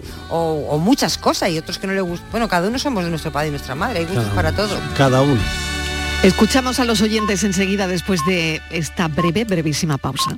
[0.69, 2.29] o- muchas cosas y otros que no le gustan.
[2.31, 4.57] Bueno, cada uno somos de nuestro padre y nuestra madre, hay gustos Cada para uno.
[4.59, 4.79] todo.
[4.97, 5.41] Cada uno.
[6.23, 10.37] Escuchamos a los oyentes enseguida después de esta breve, brevísima pausa.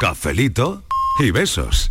[0.00, 0.82] Cafelito
[1.18, 1.90] y besos.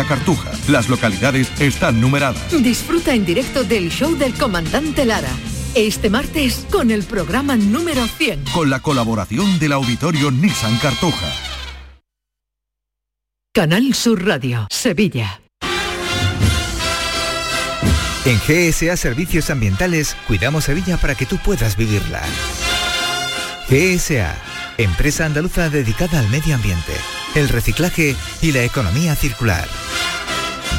[0.05, 0.51] Cartuja.
[0.67, 2.51] Las localidades están numeradas.
[2.63, 5.31] Disfruta en directo del show del comandante Lara.
[5.73, 8.45] Este martes con el programa número 100.
[8.53, 11.31] Con la colaboración del auditorio Nissan Cartuja.
[13.53, 15.41] Canal Sur Radio, Sevilla.
[18.23, 22.21] En GSA Servicios Ambientales cuidamos Sevilla para que tú puedas vivirla.
[23.67, 24.35] GSA,
[24.77, 26.93] empresa andaluza dedicada al medio ambiente,
[27.35, 29.67] el reciclaje y la economía circular.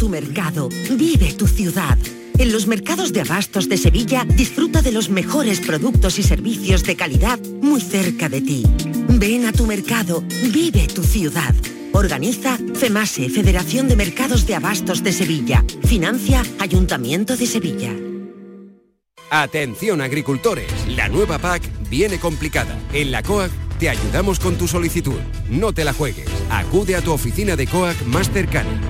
[0.00, 1.98] Tu mercado, vive tu ciudad.
[2.38, 6.96] En los mercados de abastos de Sevilla disfruta de los mejores productos y servicios de
[6.96, 8.62] calidad muy cerca de ti.
[9.10, 11.54] Ven a tu mercado, vive tu ciudad.
[11.92, 15.62] Organiza FEMASE, Federación de Mercados de Abastos de Sevilla.
[15.84, 17.94] Financia Ayuntamiento de Sevilla.
[19.30, 22.74] Atención agricultores, la nueva PAC viene complicada.
[22.94, 25.20] En la COAC te ayudamos con tu solicitud.
[25.50, 26.30] No te la juegues.
[26.50, 28.89] Acude a tu oficina de COAC más cercana.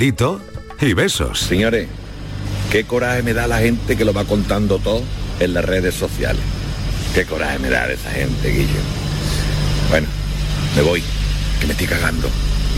[0.00, 0.40] Cafelito
[0.80, 1.40] y besos.
[1.40, 1.86] Señores,
[2.72, 5.02] qué coraje me da la gente que lo va contando todo
[5.40, 6.40] en las redes sociales.
[7.14, 8.80] Qué coraje me da esa gente, Guillo.
[9.90, 10.08] Bueno,
[10.74, 11.02] me voy,
[11.60, 12.30] que me estoy cagando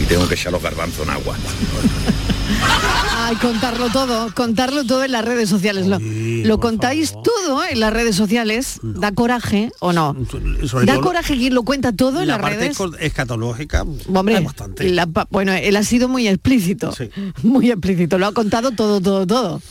[0.02, 1.36] y tengo que echar los garbanzos en agua.
[3.24, 5.86] Ay, contarlo todo, contarlo todo en las redes sociales.
[5.86, 8.80] Lo, lo contáis todo en las redes sociales.
[8.82, 10.16] ¿Da coraje o no?
[10.66, 12.78] Sobre ¿Da coraje quien lo cuenta todo en la las parte redes?
[13.00, 13.84] escatológica.
[14.12, 14.88] Hombre, hay bastante.
[14.90, 16.92] la bueno, él ha sido muy explícito,
[17.42, 19.62] muy explícito, lo ha contado todo, todo, todo.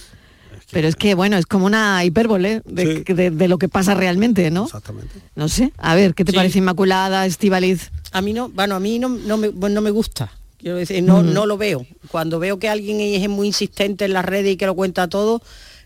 [0.71, 4.49] Pero es que, bueno, es como una hipérbole de, de- de lo que pasa realmente,
[4.51, 4.63] ¿no?
[4.65, 5.15] Exactamente.
[5.35, 6.37] No sé, a ver, ¿qué te Sí.
[6.37, 7.91] parece Inmaculada, Estivaliz?
[8.13, 10.31] A mí no, bueno, a mí no, no me, bueno, no me gusta.
[10.61, 11.85] Quiero decir, no, no lo veo.
[12.09, 15.41] Cuando veo que alguien es muy insistente en las redes y que lo cuenta todo,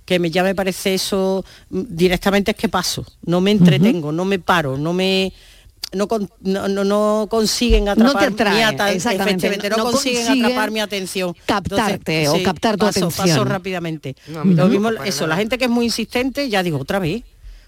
[0.06, 3.06] que me, ya me parece eso mm, directamente es que paso.
[3.26, 5.32] No me entretengo, no me paro, no me
[5.94, 10.26] no, con- no, no- no consiguen atrapar te atrae, mi efectivamente, no- no, no consiguen
[10.26, 11.36] consiguen atrapar mi atención.
[11.46, 13.28] captarte o captar tu paso, atención.
[13.30, 14.16] Paso rápidamente.
[14.28, 15.36] No, Lo mismo, eso, nada.
[15.36, 17.24] la gente que es muy insistente, ya digo, otra vez.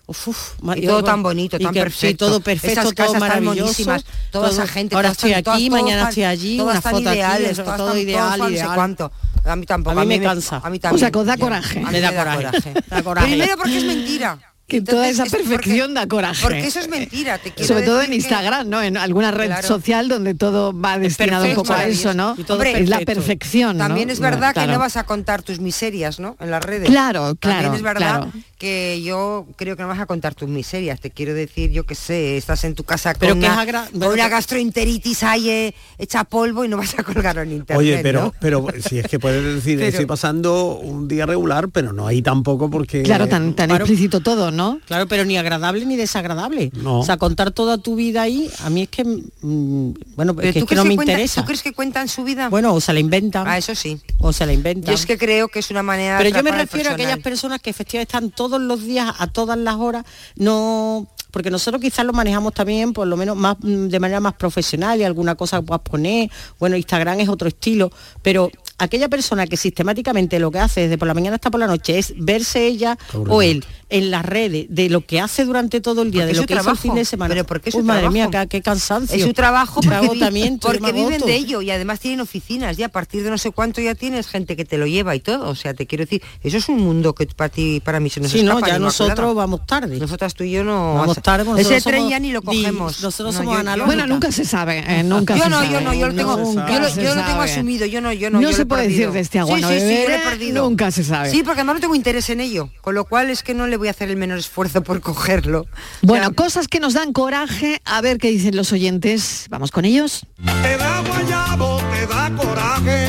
[0.09, 2.27] Uf, Y yo- todo tan bonito, tan que- sí, perfecto.
[2.27, 3.83] todo perfecto, Esas todo casas tan maravilloso.
[3.83, 4.01] toda
[4.31, 4.95] todo- esa gente.
[4.95, 7.55] Ahora todas estoy todas- aquí, todas mañana tan- estoy allí, todas una foto ideales, aquí,
[7.65, 8.71] todas todo tan- ideal, todas no sé ideal.
[8.75, 9.11] cuánto.
[9.43, 9.99] A mí tampoco.
[9.99, 10.61] A mí me cansa.
[10.63, 10.99] A mí O también.
[10.99, 11.79] sea, que os da coraje.
[11.79, 12.73] A mí Me da me coraje.
[12.89, 13.27] Da coraje.
[13.27, 14.39] Primero porque es mentira.
[14.67, 16.41] Que toda esa es porque- perfección da coraje.
[16.43, 17.37] Porque eso es mentira.
[17.37, 18.81] Te quiero Sobre todo en que- Instagram, ¿no?
[18.83, 19.65] En alguna red Claro.
[19.65, 22.35] social donde todo va destinado un poco a eso, ¿no?
[22.49, 23.85] Hombre, es la perfección, ¿no?
[23.85, 24.73] También es verdad que Claro.
[24.73, 26.35] no vas a contar tus miserias, ¿no?
[26.41, 26.89] En las redes.
[26.89, 28.31] Claro, claro, También es verdad claro.
[28.57, 30.99] que yo creo que no vas a contar tus miserias.
[30.99, 33.87] Te quiero decir, yo qué sé, estás en tu casa Pero con, que una, agra-
[33.97, 37.77] con una gastroenteritis ahí eh, hecha polvo y no vas a colgarlo en internet.
[37.77, 38.33] Oye, pero, ¿no?
[38.41, 42.21] pero si es que puedes decir, Pero- estoy pasando un día regular, pero no hay
[42.21, 43.03] tampoco porque...
[43.03, 43.85] Claro, tan, tan Claro.
[43.85, 44.56] explícito todo, ¿no?
[44.85, 46.71] Claro, pero ni agradable ni desagradable.
[46.73, 46.99] No.
[46.99, 50.59] O sea, contar toda tu vida ahí, a mí es que, mm, bueno, es que,
[50.59, 51.41] ¿tú es que crees no me cuentan- interesa.
[51.41, 52.49] ¿Tú crees que cuentan su vida?
[52.49, 53.47] Bueno, o se la inventan.
[53.47, 53.99] Ah, eso sí.
[54.19, 54.93] O se la inventan.
[54.93, 57.19] Yo es que creo que es una manera de Pero yo me refiero a aquellas
[57.19, 60.05] personas que efectivamente están todos los días, a todas las horas,
[60.35, 64.33] no porque nosotros quizás lo manejamos también por lo menos más mm, de manera más
[64.33, 67.91] profesional y alguna cosa que puedas poner, bueno, Instagram es otro estilo,
[68.23, 68.49] pero
[68.79, 71.99] aquella persona que sistemáticamente lo que hace desde por la mañana hasta por la noche
[71.99, 72.97] es verse ella
[73.27, 76.41] o él en las redes de lo que hace durante todo el día, Porque de
[76.41, 76.81] lo que hizo el trabajo.
[76.81, 77.33] fin de semana.
[77.33, 78.49] Pero porque es Uy, su madre mía, trabajo.
[78.49, 79.15] qué, qué cansancio.
[79.15, 82.89] Es su trabajo porque, agotamiento, porque viven de ello y además tienen oficinas y a
[82.89, 85.47] partir de no sé cuánto ya tienes gente que te lo lleva y todo.
[85.49, 88.19] O sea, te quiero decir, eso es un mundo que para ti, para mí se
[88.19, 88.85] nos Sí, no, escapa, ya Inmaculada.
[89.07, 89.97] nosotros vamos tarde.
[89.99, 90.95] Nosotras tú y yo no...
[90.95, 93.01] Vamos tarde, Ese nosotros tren somos ya ni lo di- cogemos.
[93.01, 93.85] nosotros No, somos yo-.
[93.85, 95.71] Bueno, nunca se sabe, eh, nunca yo se no, sabe.
[95.71, 98.41] yo no, yo lo tengo, yo lo, yo lo tengo asumido, yo no, yo no.
[98.41, 100.91] No yo se lo he puede decir de este agua sí, no sí, sí, nunca
[100.91, 101.29] se sabe.
[101.31, 103.76] Sí, porque además no tengo interés en ello, con lo cual es que no le
[103.77, 105.65] voy a hacer el menor esfuerzo por cogerlo.
[106.01, 109.45] Bueno, cosas que nos dan coraje, a ver qué dicen los oyentes.
[109.49, 110.25] Vamos con ellos.
[110.63, 113.07] Te da guayabo, te da coraje.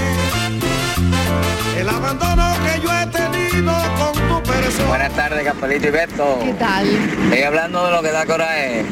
[1.78, 4.12] El abandono que yo he tenido con
[4.42, 4.88] tu persona.
[4.88, 6.38] Buenas tardes, Capelito y Beto.
[6.42, 6.86] ¿Qué tal?
[7.24, 8.84] Estoy hablando de lo que da coraje.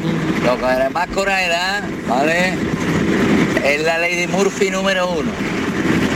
[0.45, 2.53] Lo que más coraje da, ¿vale?
[3.65, 5.29] Es la ley de Murphy número uno,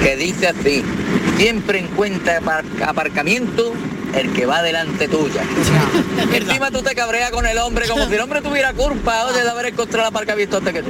[0.01, 0.83] que dice así,
[1.37, 3.73] siempre encuentra apar- aparcamiento
[4.15, 5.43] el que va delante tuya.
[6.31, 9.47] Y encima tú te cabreas con el hombre como si el hombre tuviera culpa de
[9.49, 10.89] haber encontrado el aparcamiento antes que tú.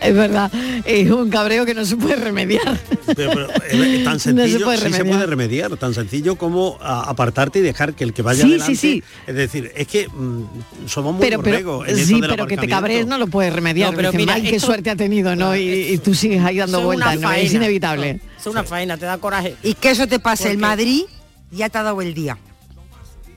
[0.00, 0.50] Es verdad,
[0.84, 2.78] es un cabreo que no se puede remediar.
[3.14, 5.16] Pero, pero, eh, tan sencillo, puede sí se remediar.
[5.16, 8.54] puede remediar, tan sencillo como a- apartarte y dejar que el que vaya Sí, sí,
[8.54, 9.02] adelante, sí.
[9.26, 10.42] es decir, es que mm,
[10.86, 13.90] somos muy Pero, pero, en sí, pero que te cabrees no lo puedes remediar.
[13.92, 15.56] No, pero Dicen, mira, "Ay, qué suerte ha tenido, ¿no?
[15.56, 17.32] Y, y tú sigues ahí dando es vueltas, ¿no?
[17.32, 17.64] Es faena.
[17.64, 18.20] inevitable.
[18.38, 19.56] Es una faena, te da coraje.
[19.62, 21.02] Y que eso te pase el Madrid,
[21.50, 22.38] ya te ha dado el día.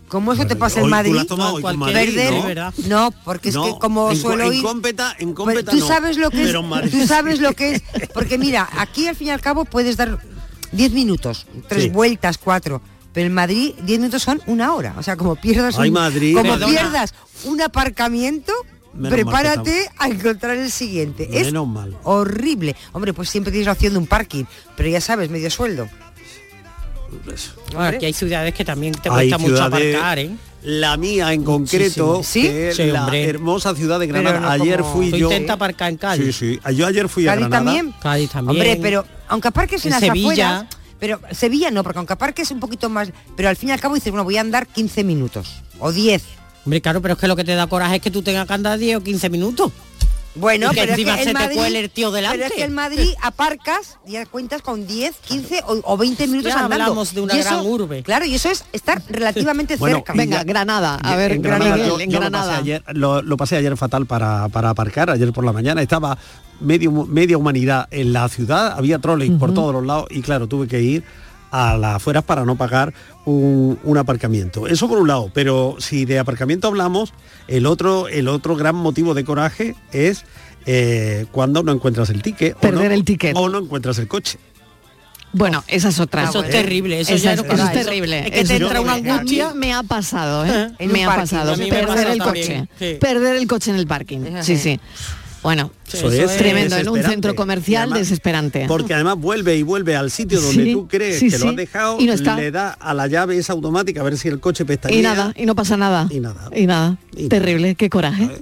[0.07, 2.74] Como eso te pasa Hoy tú Madrid, lo has tomado hoy con Madrid, perder, ¿no?
[2.88, 4.66] no, porque es No, que como en, suelo en ir,
[5.20, 8.39] en Pues tú no, sabes lo que es, en tú sabes lo que es, porque
[8.39, 10.18] mira, aquí al fin y al cabo puedes dar
[10.72, 11.89] 10 minutos, tres Sí.
[11.89, 12.82] vueltas, cuatro,
[13.14, 16.34] pero en Madrid 10 minutos son una hora, o sea, como pierdas Ay, un, Madrid.
[16.36, 16.72] como Perdona.
[16.72, 17.14] pierdas
[17.45, 18.51] un aparcamiento,
[18.95, 21.30] Menos prepárate a encontrar el siguiente.
[21.32, 21.95] Es Menos mal.
[22.03, 22.76] horrible.
[22.93, 24.45] Hombre, pues siempre tienes la opción de un parking,
[24.76, 25.88] pero ya sabes, medio sueldo.
[27.74, 30.32] Bueno, aquí hay ciudades que también te Hay cuesta mucho aparcar, ¿eh?
[30.64, 32.49] La mía en concreto, Sí,
[32.91, 33.24] la hombre.
[33.30, 34.39] hermosa ciudad de Granada.
[34.41, 35.28] no ayer como- fui Tú yo.
[35.28, 36.36] intenta aparcar en Cádiz.
[36.36, 36.76] Sí, sí.
[36.76, 37.66] Yo ayer fui a Cádiz Granada.
[37.66, 37.95] también.
[38.01, 38.57] Cádiz también.
[38.62, 40.30] Hombre, pero aunque aparques en, En las Sevilla.
[40.60, 43.80] afueras, pero Sevilla no, porque aunque aparques un poquito más, pero al fin y al
[43.80, 46.24] cabo dices, bueno, voy a andar 15 minutos o 10.
[46.66, 48.53] Hombre, claro, pero es que lo que te da coraje es que tú tengas que
[48.53, 49.72] andar 10 o 15 minutos.
[50.40, 52.38] Bueno, Y que pero es encima que se en te Madrid, cuele el tío delante.
[52.38, 56.28] Pero es que en Madrid aparcas y ya cuentas con 10, 15 o, o 20
[56.28, 56.84] minutos Ya andando.
[56.84, 58.04] hablamos de una Y eso- gran urbe.
[58.04, 60.14] Claro, y eso es estar relativamente Bueno, cerca.
[60.14, 60.96] Venga, Granada.
[61.04, 62.58] A ver, en Granada, Miguel, yo, en yo lo, pasé Granada.
[62.58, 66.18] ayer, lo, lo pasé ayer fatal para, para aparcar, ayer por la mañana estaba
[66.60, 70.68] medio, media humanidad en la ciudad, había trolley por todos los lados y claro, tuve
[70.68, 71.04] que ir
[71.52, 72.93] a las afueras para no pagar
[73.26, 74.68] un, un aparcamiento.
[74.68, 77.14] Eso por un lado, pero si de aparcamiento hablamos,
[77.47, 80.26] el otro, el otro gran motivo de coraje es
[80.66, 82.56] eh, cuando no encuentras el ticket.
[82.56, 83.36] o Perder no- el ticket.
[83.36, 84.38] O no encuentras el coche.
[85.32, 86.24] Bueno, esa es otra.
[86.24, 88.20] Eso es terrible, eso Esa ya es, no eso es para, eso- terrible.
[88.20, 89.54] es que te entra una angustia.
[89.54, 90.72] me ha pasado, ¿eh?
[90.80, 91.56] En me ha pasado.
[91.56, 92.70] me ha Perder el también, coche.
[92.93, 92.97] sí.
[93.00, 94.22] Perder el coche en el parking.
[94.41, 94.80] Sí, sí.
[95.42, 96.76] Bueno, Eso es tremendo.
[96.78, 98.66] En un centro comercial además- desesperante.
[98.68, 101.44] Porque además vuelve y vuelve al sitio donde Sí, tú crees sí, que sí.
[101.44, 102.36] lo has dejado, Y no está.
[102.36, 105.00] le da a la llave esa automática a ver si el coche pestañea.
[105.00, 106.08] Y nada, y no pasa nada.
[106.10, 106.50] Y nada.
[106.56, 106.98] Y nada.
[107.16, 108.30] Y Terrible, qué coraje.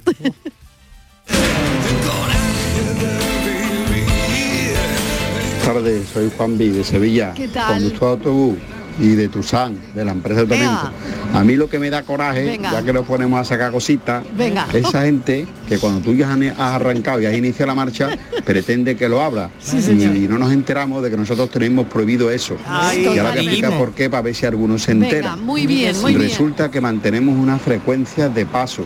[5.65, 7.81] tardes, soy Juan B de Sevilla, ¿Qué tal?
[7.81, 8.57] conductor autobús.
[8.99, 10.91] Y de Tusan, de la empresa de Torrento.
[11.33, 12.71] A mí lo que me da coraje, Venga.
[12.71, 14.67] ya que nos ponemos a sacar cositas, Venga.
[14.73, 18.09] esa gente que cuando tú ya has arrancado y has iniciado la marcha,
[18.45, 19.49] pretende que lo abra.
[19.59, 22.57] Sí, y no nos enteramos de que nosotros tenemos prohibido eso.
[22.65, 23.51] Ay, y ahora voy a totalmente.
[23.51, 25.31] explicar por qué para ver si alguno se entera.
[25.31, 26.29] Venga, muy bien, muy bien.
[26.29, 28.85] Resulta que mantenemos una frecuencia de paso.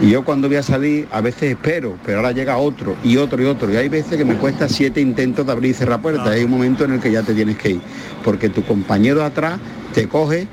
[0.00, 3.42] Y yo cuando voy a salir a veces espero, pero ahora llega otro y otro
[3.42, 3.72] y otro.
[3.72, 6.28] Y hay veces que me cuesta siete intentos de abrir y cerrar puertas.
[6.28, 7.80] Hay un momento en el que ya te tienes que ir.
[8.22, 9.58] Porque tu compañero de atrás
[9.92, 10.46] te coge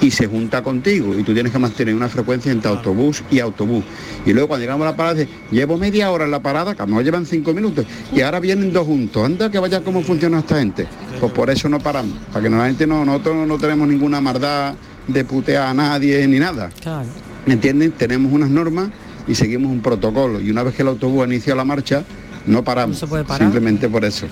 [0.00, 1.14] y se junta contigo.
[1.18, 3.84] Y tú tienes que mantener una frecuencia entre autobús y autobús.
[4.24, 6.80] Y luego cuando llegamos a la parada, dice, llevo media hora en la parada, que
[6.80, 7.84] a lo mejor llevan cinco minutos.
[8.10, 9.22] Y ahora vienen dos juntos.
[9.22, 10.86] Anda que vaya cómo funciona esta gente.
[11.20, 12.16] Pues por eso no paramos.
[12.32, 14.74] Para que normalmente no, nosotros no tenemos ninguna maldad
[15.06, 16.70] de putear a nadie ni nada.
[17.46, 17.92] ¿Me entienden?
[17.92, 18.90] Tenemos unas normas
[19.26, 20.40] y seguimos un protocolo.
[20.40, 22.04] Y una vez que el autobús inicia la marcha,
[22.46, 22.98] no paramos.
[22.98, 24.26] Simplemente por eso.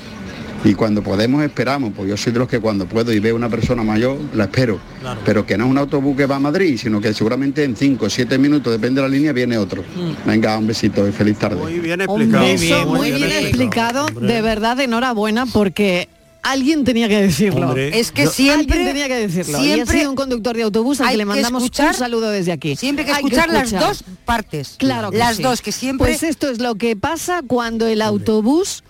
[0.63, 3.49] Y cuando podemos esperamos, pues yo soy de los que cuando puedo y veo una
[3.49, 4.79] persona mayor, la espero.
[5.25, 8.05] Pero que no es un autobús que va a Madrid, sino que seguramente en 5
[8.05, 9.83] o 7 minutos, depende de la línea, viene otro.
[10.27, 11.57] Venga, un besito y feliz tarde.
[11.57, 16.09] Muy bien Un beso muy bien, explicado, de verdad, enhorabuena, porque
[16.43, 17.69] alguien tenía que decirlo.
[17.69, 17.99] Hombre.
[17.99, 19.59] Es que siempre- Alguien tenía que decirlo.
[19.59, 21.95] y ha siempre sido un conductor de autobús al que le que mandamos escuchar- un
[21.95, 22.77] saludo desde aquí.
[22.77, 24.75] Siempre hay que Hay escuchar las dos partes.
[24.79, 25.43] Claro que Las sí.
[25.43, 28.83] dos, que siempre- Pues esto es lo que pasa cuando el autobús,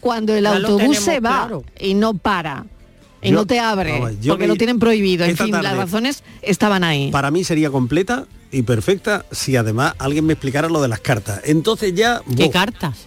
[0.00, 1.64] cuando el Ya autobús tenemos se va claro.
[1.78, 2.66] y no para.
[3.22, 5.24] Y Yo- no te abre, porque me- lo tienen prohibido.
[5.24, 7.10] En fin, las razones estaban ahí.
[7.10, 11.40] Para mí sería completa y perfecta si además alguien me explicara lo de las cartas.
[11.44, 12.20] Entonces ya...
[12.36, 12.98] ¿Qué cartas?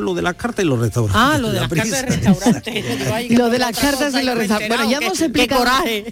[0.00, 1.20] Lo de las cartas y los restaurantes.
[1.22, 2.32] Ah, lo de La las cartas de prisa.
[2.32, 3.26] restaurante.
[3.30, 4.68] Lo de las cartas y los restaurantes.
[4.68, 5.64] Bueno, ya hemos explicado,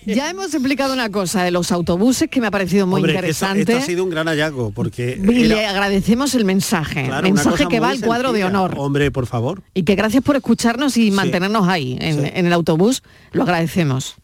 [0.06, 3.60] ya hemos explicado una cosa de los autobuses que me ha parecido muy Hombre, interesante.
[3.62, 5.20] Esto, ha sido un gran hallazgo porque...
[5.22, 8.74] Y era- le agradecemos el mensaje, claro, mensaje que va al cuadro de honor.
[8.78, 9.62] Hombre, por favor.
[9.74, 13.02] Y que gracias por escucharnos y mantenernos ahí, en, en el autobús,
[13.32, 14.14] lo agradecemos.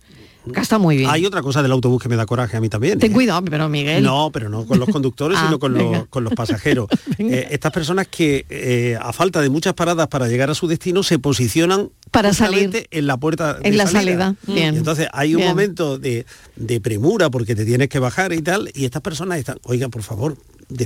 [0.57, 1.11] Está muy bien.
[1.11, 2.99] Hay otra cosa del autobús que me da coraje a mí también.
[2.99, 3.14] Ten ¿eh?
[3.14, 4.03] cuidado, pero Miguel.
[4.03, 6.88] No, pero no con los conductores, Ah, sino con los, con los pasajeros.
[7.18, 11.03] Eh, estas personas que eh, a falta de muchas paradas para llegar a su destino
[11.03, 14.36] se posicionan Para justamente en la puerta de En la salida.
[14.46, 14.74] Bien.
[14.74, 15.51] Y entonces hay un Bien.
[15.51, 16.24] momento de,
[16.55, 20.03] de premura porque te tienes que bajar y tal, y estas personas están, oiga, por
[20.03, 20.36] favor,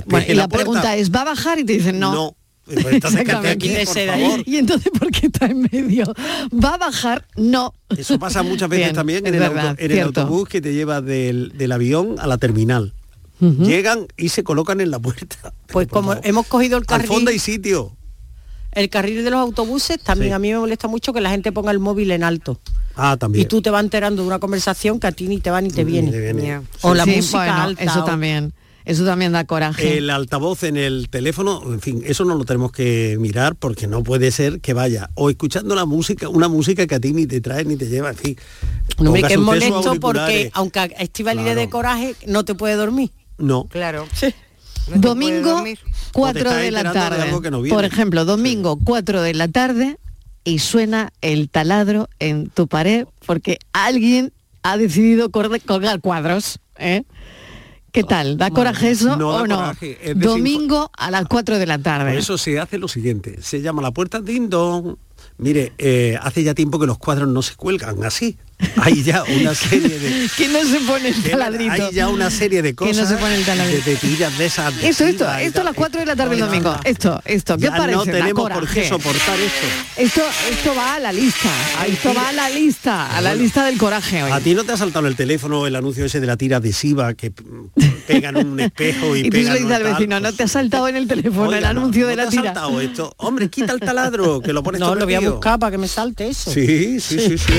[0.07, 1.59] Bueno, y la, la pregunta es, ¿va a bajar?
[1.59, 2.13] Y te dicen no.
[2.13, 2.35] No.
[2.65, 4.39] Pues entonces, aquí, por favor.
[4.45, 6.05] Y entonces, ¿por qué está en medio?
[6.53, 7.25] ¿Va a bajar?
[7.35, 7.73] No.
[7.97, 10.21] Eso pasa muchas veces Bien, también en, el, verdad, auto- en el cierto.
[10.21, 12.93] autobús que te lleva del, del avión a la terminal.
[13.39, 15.53] Llegan y se colocan en la puerta.
[15.67, 17.07] Pues como hemos cogido el Al carril...
[17.07, 17.97] fondo hay sitio.
[18.71, 20.33] El carril de los autobuses también Sí.
[20.33, 22.59] a mí me molesta mucho que la gente ponga el móvil en alto.
[22.95, 23.43] Ah, también.
[23.43, 25.69] Y tú te vas enterando de una conversación que a ti ni te va ni
[25.71, 26.61] te viene.
[26.81, 27.83] O la Sí, música bueno, alta.
[27.83, 28.53] Eso o- también.
[28.85, 29.97] Eso también da coraje.
[29.97, 34.03] El altavoz en el teléfono, en fin, eso no lo tenemos que mirar porque no
[34.03, 37.39] puede ser que vaya o escuchando la música, una música que a ti ni te
[37.41, 38.37] trae ni te lleva, en fin.
[38.99, 41.59] No, Póngase que es molesto porque aunque Estivali Claro.
[41.59, 43.11] de coraje, no te puede dormir.
[43.37, 43.65] No.
[43.69, 44.05] Claro.
[44.95, 45.63] Domingo,
[46.11, 47.21] 4 estás de la de tarde.
[47.21, 47.75] algo que no viene.
[47.75, 49.97] Por ejemplo, domingo, 4 de la tarde
[50.43, 56.59] y suena el taladro en tu pared porque alguien ha decidido colgar cuadros.
[56.77, 57.03] ¿eh?
[57.93, 58.37] ¿Qué tal?
[58.39, 59.55] ¿Da coraje eso No o no?
[59.55, 62.17] coraje, es desinfo- Domingo a las 4 de la Por tarde.
[62.17, 64.95] eso se hace lo siguiente, se llama la puerta ding dong.
[65.37, 68.37] Mire, eh, hace ya tiempo que los cuadros no se cuelgan así.
[68.81, 71.71] Hay ya una serie de que no se pone el que taladrito.
[71.71, 73.89] hay ya una serie de Que no cosas se pone el taladrito.
[73.89, 76.45] de, tiras de esas Esto, esto, esto a las 4 de la tarde el No,
[76.47, 76.69] domingo.
[76.71, 76.81] no, no.
[76.83, 77.95] Esto, esto, ¿qué Ya parece?
[77.97, 78.81] no tenemos por coraje.
[78.81, 79.67] qué soportar esto.
[79.97, 81.49] Esto, esto va a la lista.
[81.87, 84.31] Esto va a la lista, a la lista del coraje hoy.
[84.31, 87.13] A ti no te ha saltado el teléfono el anuncio ese de la tira adhesiva
[87.13, 87.31] que
[88.07, 89.93] pegan un espejo y, Y tú pegan lo dices al tal?
[89.93, 92.27] vecino, no te ha saltado en el teléfono el Oiga, anuncio no de te la
[92.27, 92.43] ha tira.
[92.45, 93.13] saltado esto.
[93.17, 95.77] Hombre, quita el taladro, que lo pones No, todo lo voy a buscar para que
[95.77, 96.51] me salte eso.
[96.51, 97.53] Sí, sí, sí, sí.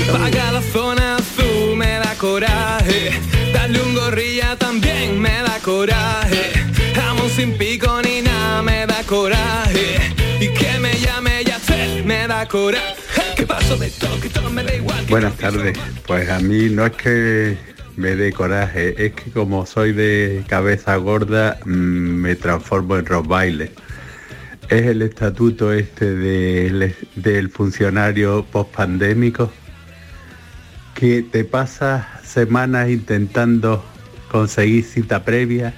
[0.95, 3.11] Zona azul me da coraje.
[3.53, 6.51] Darle un gorrilla también me da coraje.
[6.95, 9.99] Jamón sin pico ni nada me da coraje.
[10.39, 12.95] Y que me llame Yacel me da coraje.
[13.35, 15.05] Que paso de toque, todo me da igual.
[15.09, 15.77] Buenas tardes.
[16.07, 17.57] Pues a mí no es que
[17.97, 23.71] me dé coraje, es que como soy de cabeza gorda, mm, me transformo en Rottweiler.
[24.69, 29.51] Es el estatuto este del, del funcionario pospandémico
[30.95, 33.83] que te pasas semanas intentando
[34.31, 35.73] conseguir cita previa,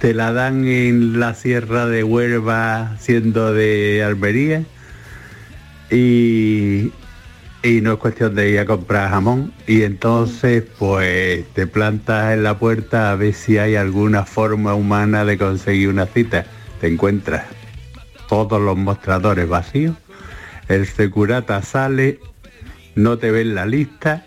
[0.00, 4.64] te la dan en la sierra de Huelva siendo de Almería.
[5.90, 6.92] Y,
[7.62, 9.52] y no es cuestión de ir a comprar jamón.
[9.66, 15.24] Y entonces pues te plantas en la puerta a ver si hay alguna forma humana
[15.24, 16.44] de conseguir una cita.
[16.80, 17.46] Te encuentras
[18.28, 19.96] todos los mostradores vacíos,
[20.68, 22.18] el securata sale,
[22.96, 24.26] no te ve en la lista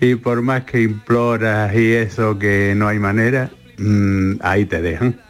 [0.00, 5.20] y por más que imploras y eso que no hay manera, mm, ahí te dejan.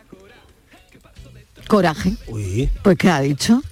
[1.67, 2.15] Coraje.
[2.83, 3.63] Pues ¿qué ha dicho?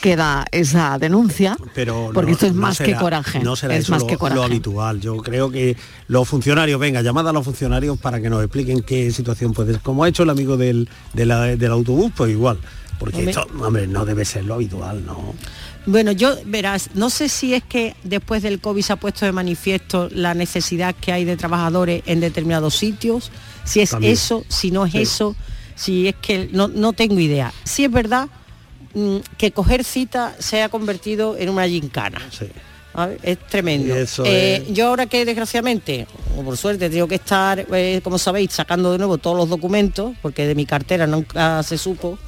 [0.00, 1.56] Queda esa denuncia.
[1.76, 3.38] Pero porque no- esto es no más que coraje.
[3.38, 4.36] No será es eso más lo, que coraje.
[4.36, 5.00] lo habitual.
[5.00, 5.76] Yo creo que
[6.08, 9.80] los funcionarios, venga, llamada a los funcionarios para que nos expliquen qué situación puede ser.
[9.82, 12.58] Como ha hecho el amigo del, de la- del autobús, pues igual.
[12.98, 13.30] Porque Hombre.
[13.30, 15.34] esto, hombre, no debe ser lo habitual, ¿no?
[15.86, 19.32] Bueno, yo, verás, no sé si es que después del COVID se ha puesto de
[19.32, 23.30] manifiesto la necesidad que hay de trabajadores en determinados sitios,
[23.64, 24.12] si es También.
[24.12, 24.98] eso, si no es Sí.
[24.98, 25.36] eso,
[25.76, 27.52] si es que no, no tengo idea.
[27.64, 28.28] Si es verdad
[28.94, 32.20] mm, que coger cita se ha convertido en una gincana.
[33.22, 33.94] Es tremendo.
[33.94, 38.18] Eso Eh, es- Yo ahora que desgraciadamente, o por suerte, tengo que estar, eh, como
[38.18, 42.18] sabéis, sacando de nuevo todos los documentos, porque de mi cartera nunca se supo.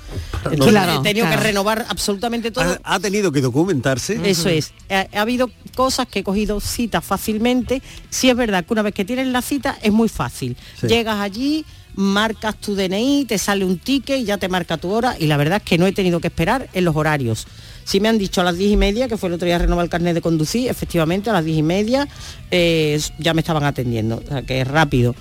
[0.44, 1.40] Entonces Claro, he tenido claro.
[1.40, 2.78] que renovar absolutamente todo.
[2.84, 4.20] Ha, ha tenido que documentarse.
[4.24, 4.72] Eso es.
[4.88, 7.82] Ha, ha habido cosas que he cogido citas fácilmente.
[8.10, 10.56] Sí es verdad que una vez que tienes la cita es muy fácil.
[10.80, 10.86] Sí.
[10.86, 15.16] Llegas allí, marcas tu DNI, te sale un ticket y ya te marca tu hora
[15.18, 17.46] y la verdad es que no he tenido que esperar en los horarios.
[17.84, 19.84] Si me han dicho a las diez y media, que fue el otro día renovar
[19.84, 22.08] el carnet de conducir, efectivamente a las diez y media
[22.50, 25.14] eh, ya me estaban atendiendo, o sea que es rápido.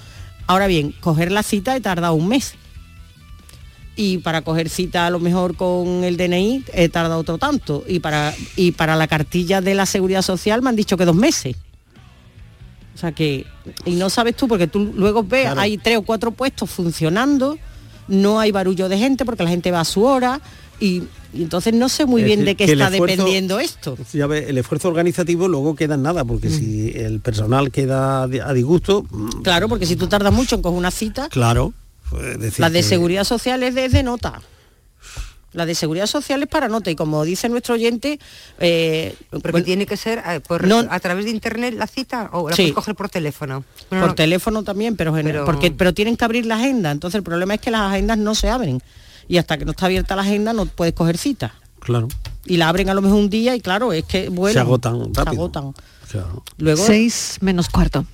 [0.48, 2.56] Ahora bien, coger la cita he tardado un mes
[3.96, 8.00] y para coger cita a lo mejor con el DNI he tardado otro tanto y
[8.00, 11.58] para y para la cartilla de la seguridad social me han dicho que dos meses
[12.96, 13.46] o sea que
[13.86, 15.62] y no sabes tú porque tú luego ves Claro.
[15.62, 17.58] hay tres o cuatro puestos funcionando
[18.08, 20.40] no hay barullo de gente porque la gente va a su hora
[20.80, 21.04] y,
[21.34, 24.28] y entonces no sé muy Es bien decir, de qué está esfuerzo- dependiendo esto Ya
[24.28, 29.04] ves, el esfuerzo organizativo luego queda en nada, porque si el personal queda a disgusto,
[29.10, 31.74] mm, claro porque si tú tardas mucho en coger una cita claro.
[32.10, 34.42] pues, decir La de que- seguridad social es de, de nota.
[35.54, 38.20] La de seguridad social es para nota y como dice nuestro oyente,
[38.58, 40.78] eh, Porque tiene que ser eh, por, No.
[40.90, 42.62] a través de internet la cita o la Sí.
[42.62, 43.66] puedes coger por teléfono.
[43.90, 46.92] Bueno, por no, teléfono también, pero, Pero- porque pero tienen que abrir la agenda.
[46.92, 48.82] Entonces el problema es que las agendas no se abren
[49.32, 51.54] y hasta que no está abierta la agenda no puedes coger cita.
[51.80, 52.10] Claro.
[52.46, 55.06] Y la abren a lo mejor un día y claro es que vuelan, Se agotan
[55.16, 55.44] se rápido.
[55.44, 55.74] agotan.
[56.12, 56.44] Claro.
[56.58, 58.06] Luego Seis menos cuarto.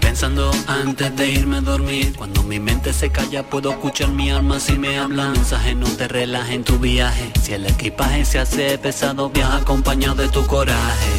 [0.00, 4.58] Pensando antes de irme a dormir, cuando mi mente se calla puedo escuchar mi alma
[4.58, 5.28] si me habla.
[5.32, 7.30] Mensaje no te relaja en tu viaje.
[7.42, 11.10] Si el equipaje se hace pesado, viaja acompañado de tu coraje.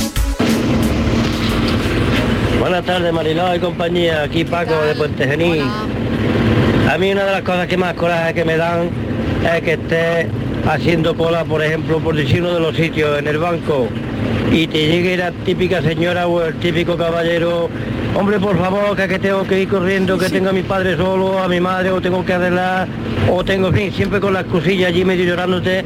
[2.60, 5.64] Buenas tardes Mariló y compañía, aquí Paco de Puente Genil.
[6.88, 8.90] A mí una de las cosas que más coraje que me dan
[9.44, 10.28] es que estés
[10.66, 13.90] haciendo cola, por ejemplo, por decir uno de los sitios en el banco
[14.54, 17.70] y te llegue la típica señora o el típico caballero,
[18.16, 21.40] hombre por favor, que, que tengo que ir corriendo, que tengo a mi padre solo,
[21.40, 22.88] a mi madre, o tengo que arreglar,
[23.30, 25.84] o tengo, en fin, siempre con las cosillas allí medio llorándote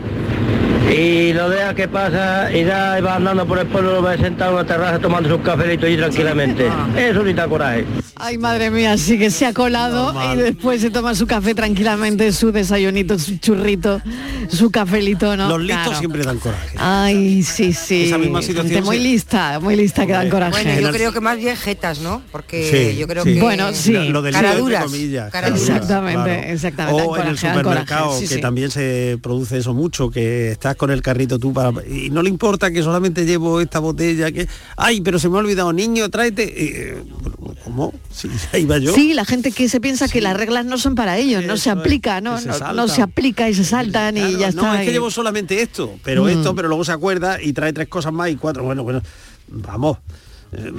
[0.96, 4.52] y lo dejas que pasa y ya va andando por el pueblo, lo ves sentado
[4.52, 6.68] en una terraza tomando su cafelito allí tranquilamente.
[6.96, 7.86] Eso sí da coraje.
[8.24, 12.32] Ay, madre mía, sí que se ha colado y después se toma su café tranquilamente,
[12.32, 14.00] su desayunito, su churrito,
[14.48, 15.50] su cafelito, ¿no?
[15.50, 16.00] Los listos Claro.
[16.00, 16.76] siempre dan coraje.
[16.78, 18.04] Ay, sí, sí.
[18.04, 20.64] Esa misma situación Gente muy lista, muy lista que dan coraje.
[20.64, 22.22] Bueno, yo creo que más bien jetas, ¿no?
[22.32, 23.34] Porque Sí, yo creo sí.
[23.34, 23.42] que...
[23.42, 23.94] Bueno, sí.
[23.94, 26.54] Lo, lo del Cara lío, entre duras, comillas, Exactamente, claro.
[26.54, 28.40] exactamente, dan O en el supermercado, que sí.
[28.42, 31.72] también se produce eso mucho, que estás con el carrito tú para...
[31.88, 34.48] Y no le importa que solamente llevo esta botella, que...
[34.78, 36.44] Ay, pero se me ha olvidado, niño, tráete...
[36.56, 37.04] Eh,
[37.64, 37.94] ¿Cómo?
[38.14, 38.94] Sí, ahí va yo.
[38.94, 41.70] Sí, la gente que se piensa que las reglas no son para ellos, no se
[41.70, 42.36] aplica, ¿no?
[42.36, 44.76] que se No, no se aplica y se saltan y ya no, está.
[44.80, 46.30] es que y- llevo solamente esto, pero Mm.
[46.30, 48.64] esto, pero luego se acuerda y trae tres cosas más y cuatro.
[48.64, 49.02] Bueno, bueno,
[49.48, 49.98] vamos.
[50.54, 50.72] Eh,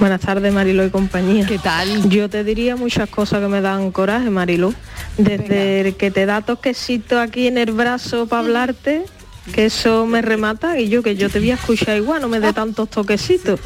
[0.00, 1.46] Buenas tardes, Marilo y compañía.
[1.46, 2.08] ¿Qué tal?
[2.08, 4.74] Yo te diría muchas cosas que me dan coraje, Marilo.
[5.16, 9.04] Desde el que te da toquecito aquí en el brazo para hablarte,
[9.52, 12.38] que eso me remata, y yo que yo te voy a escuchar igual, no me
[12.38, 13.58] dé tantos toquecitos.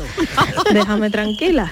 [0.73, 1.71] Déjame tranquila.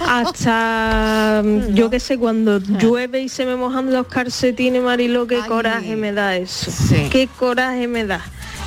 [0.00, 5.40] Hasta, mm, yo que sé, cuando llueve y se me mojan los calcetines, Marilo, qué
[5.46, 6.70] coraje me da eso.
[7.10, 8.20] Qué coraje me da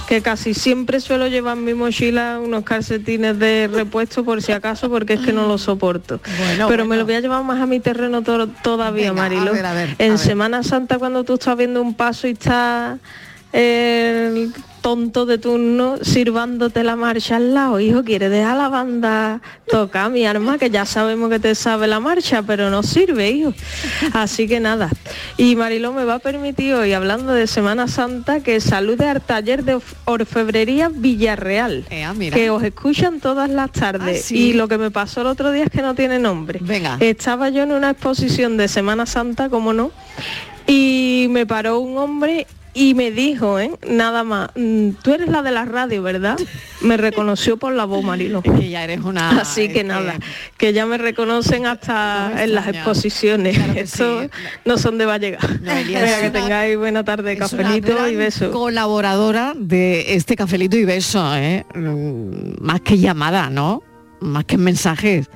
[0.08, 4.90] que casi siempre suelo llevar en mi mochila unos calcetines de repuesto por si acaso
[4.90, 6.20] porque es que no lo soporto.
[6.68, 9.54] Pero me lo voy a llevar más a mi terreno to- todavía, Venga, a Marilo.
[9.54, 10.18] ver, a ver, en a.
[10.18, 12.98] Semana Santa cuando tú estás viendo un paso y está
[13.54, 14.52] el
[14.82, 20.26] tonto de turno sirvándote la marcha al lado, hijo, quiere dejar la banda tocar mi
[20.26, 23.54] arma, que ya sabemos que te sabe la marcha, pero no sirve, hijo.
[24.14, 24.90] Así que nada.
[25.38, 29.64] Y Mariló me va a permitir hoy, hablando de Semana Santa, que salude al taller
[29.64, 32.36] de orf- orfebrería Villarreal, mira.
[32.36, 34.22] que os escuchan todas las tardes.
[34.22, 34.38] Ah, sí.
[34.38, 36.60] Y lo que me pasó el otro día es que no tiene nombre.
[36.62, 36.98] Venga.
[37.00, 39.92] Estaba yo en una exposición de Semana Santa, como no,
[40.68, 43.72] y me paró un hombre y me dijo, ¿eh?
[43.88, 46.38] nada más, "Mm, tú eres la de la radio, ¿verdad?
[46.82, 48.42] Me reconoció por la voz, Marilo.
[48.42, 49.30] que ya eres una...
[49.42, 50.16] Así que es nada,
[50.58, 53.58] que ya me reconocen hasta en las exposiciones.
[53.76, 54.30] Eso
[54.66, 58.52] no son de es que tengáis buena tarde, Es cafelito y beso.
[58.52, 61.66] colaboradora de este cafelito y beso, ¿eh?
[61.76, 63.82] Mm, más que llamada, ¿no?
[64.22, 65.28] Más que mensajes,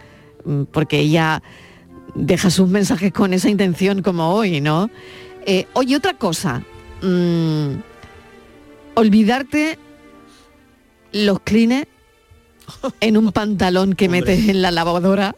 [0.46, 1.42] mm, porque ella
[2.16, 4.90] deja sus mensajes con esa intención como hoy, ¿no?
[5.46, 6.64] Eh, oye, otra cosa,
[7.04, 7.76] mm,
[8.96, 9.78] olvidarte
[11.12, 11.88] los clines
[13.02, 15.36] en un pantalón que metes en la lavadora.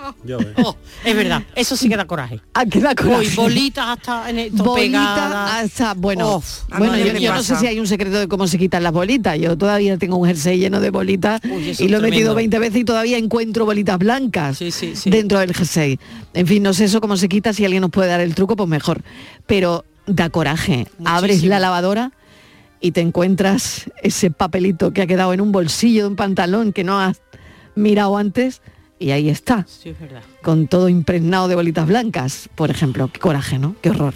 [0.58, 2.40] Oh, es verdad, eso sí que da coraje.
[2.54, 3.28] Ah, que da coraje.
[3.28, 5.64] Uy, bolitas hasta en esto Bolita pegadas.
[5.64, 6.42] hasta bueno,
[6.78, 9.40] bueno yo, no sé si hay un secreto de cómo se quitan las bolitas.
[9.40, 12.36] Yo todavía tengo un jersey lleno de bolitas Uy, y lo he metido tremendo.
[12.36, 14.60] 20 veces y todavía encuentro bolitas blancas
[15.06, 16.00] dentro del jersey.
[16.34, 18.56] En fin, no sé eso cómo se quita, si alguien nos puede dar el truco,
[18.56, 19.02] pues mejor.
[19.48, 20.88] Pero da coraje.
[21.04, 22.12] Abres la lavadora
[22.80, 26.84] y te encuentras ese papelito que ha quedado en un bolsillo de un pantalón que
[26.84, 27.22] no has
[27.76, 28.62] mirado antes
[29.00, 30.22] y ahí está Sí, es verdad.
[30.42, 33.10] con todo impregnado de bolitas blancas, por ejemplo.
[33.12, 33.76] Qué coraje, ¿no?
[33.82, 34.14] Qué horror.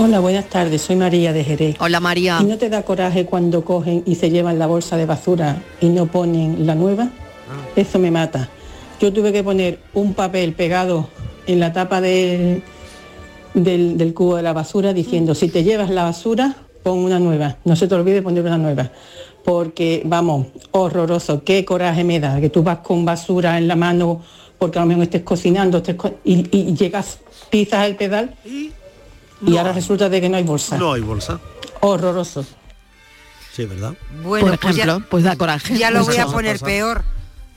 [0.00, 0.82] Hola, buenas tardes.
[0.82, 1.76] Soy María de Jerez.
[1.80, 2.38] Hola María.
[2.40, 5.86] ¿Y no te da coraje cuando cogen y se llevan la bolsa de basura y
[5.88, 7.08] no ponen la nueva?
[7.74, 8.48] Eso me mata.
[9.00, 11.08] Yo tuve que poner un papel pegado
[11.46, 12.62] en la tapa del,
[13.54, 17.56] del, del cubo de la basura diciendo, si te llevas la basura, pon una nueva.
[17.64, 18.90] No se te olvide poner una nueva.
[19.44, 21.42] Porque, vamos, horroroso.
[21.42, 24.22] Qué coraje me da que tú vas con basura en la mano
[24.58, 27.18] porque a lo mejor estés cocinando estés co- y, y llegas,
[27.48, 28.34] pisas el pedal
[29.44, 30.76] y ahora resulta de que no hay bolsa.
[30.78, 31.40] No hay bolsa.
[31.80, 32.44] Horroroso.
[33.54, 33.94] Sí, ¿verdad?
[34.22, 35.76] Bueno, por pues ya- ejemplo, pues da coraje.
[35.76, 37.04] Ya lo voy a poner peor.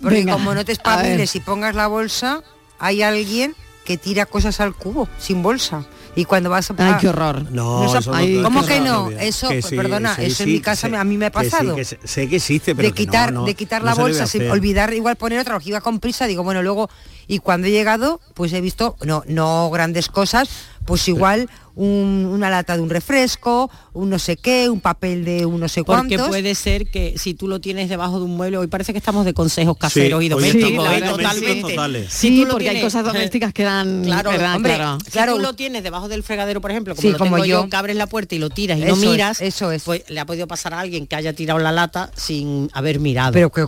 [0.02, 2.42] Porque Venga, como no te espabiles y pongas la bolsa,
[2.80, 3.56] hay alguien
[3.86, 5.86] que tira cosas al cubo sin bolsa.
[6.16, 6.76] Y cuando vas a...
[6.78, 7.50] Ay, qué horror.
[7.52, 9.10] No, eso no- ¿Cómo que no?
[9.12, 11.32] Eso, Que pues, sí, perdona, sí, eso en sí, mi casa a mí me ha
[11.32, 11.76] que sí, pasado.
[11.76, 14.26] que sé, sé que existe, pero de que no, quitar, no, de quitar la bolsa,
[14.28, 16.90] sin olvidar igual poner otra, porque iba con prisa, digo, bueno, luego,
[17.28, 20.50] y cuando he llegado, pues he visto, no, no grandes cosas,
[20.86, 25.46] pues igual un- una lata de un refresco, un no sé qué, un papel de
[25.46, 26.28] un no sé Porque cuántos.
[26.28, 29.26] puede ser que si tú lo tienes debajo de un mueble, hoy parece que estamos
[29.26, 31.02] de consejos caseros y domésticos, estamos ¿eh?
[31.12, 31.62] totalmente.
[31.74, 32.08] totales.
[32.14, 34.04] Sí, tú porque hay cosas domésticas que dan...
[34.04, 34.56] Claro, ¿verdad?
[34.56, 34.98] hombre, Claro.
[35.34, 37.64] si tú lo tienes debajo del fregadero, por ejemplo, como Sí, lo como tengo yo,
[37.64, 37.70] yo.
[37.70, 39.84] que abres la puerta y lo tiras y Eso no es, miras, eso es.
[39.84, 43.32] pues le ha podido pasar a alguien que haya tirado la lata sin haber mirado.
[43.32, 43.68] Pero ¿qué ¿no?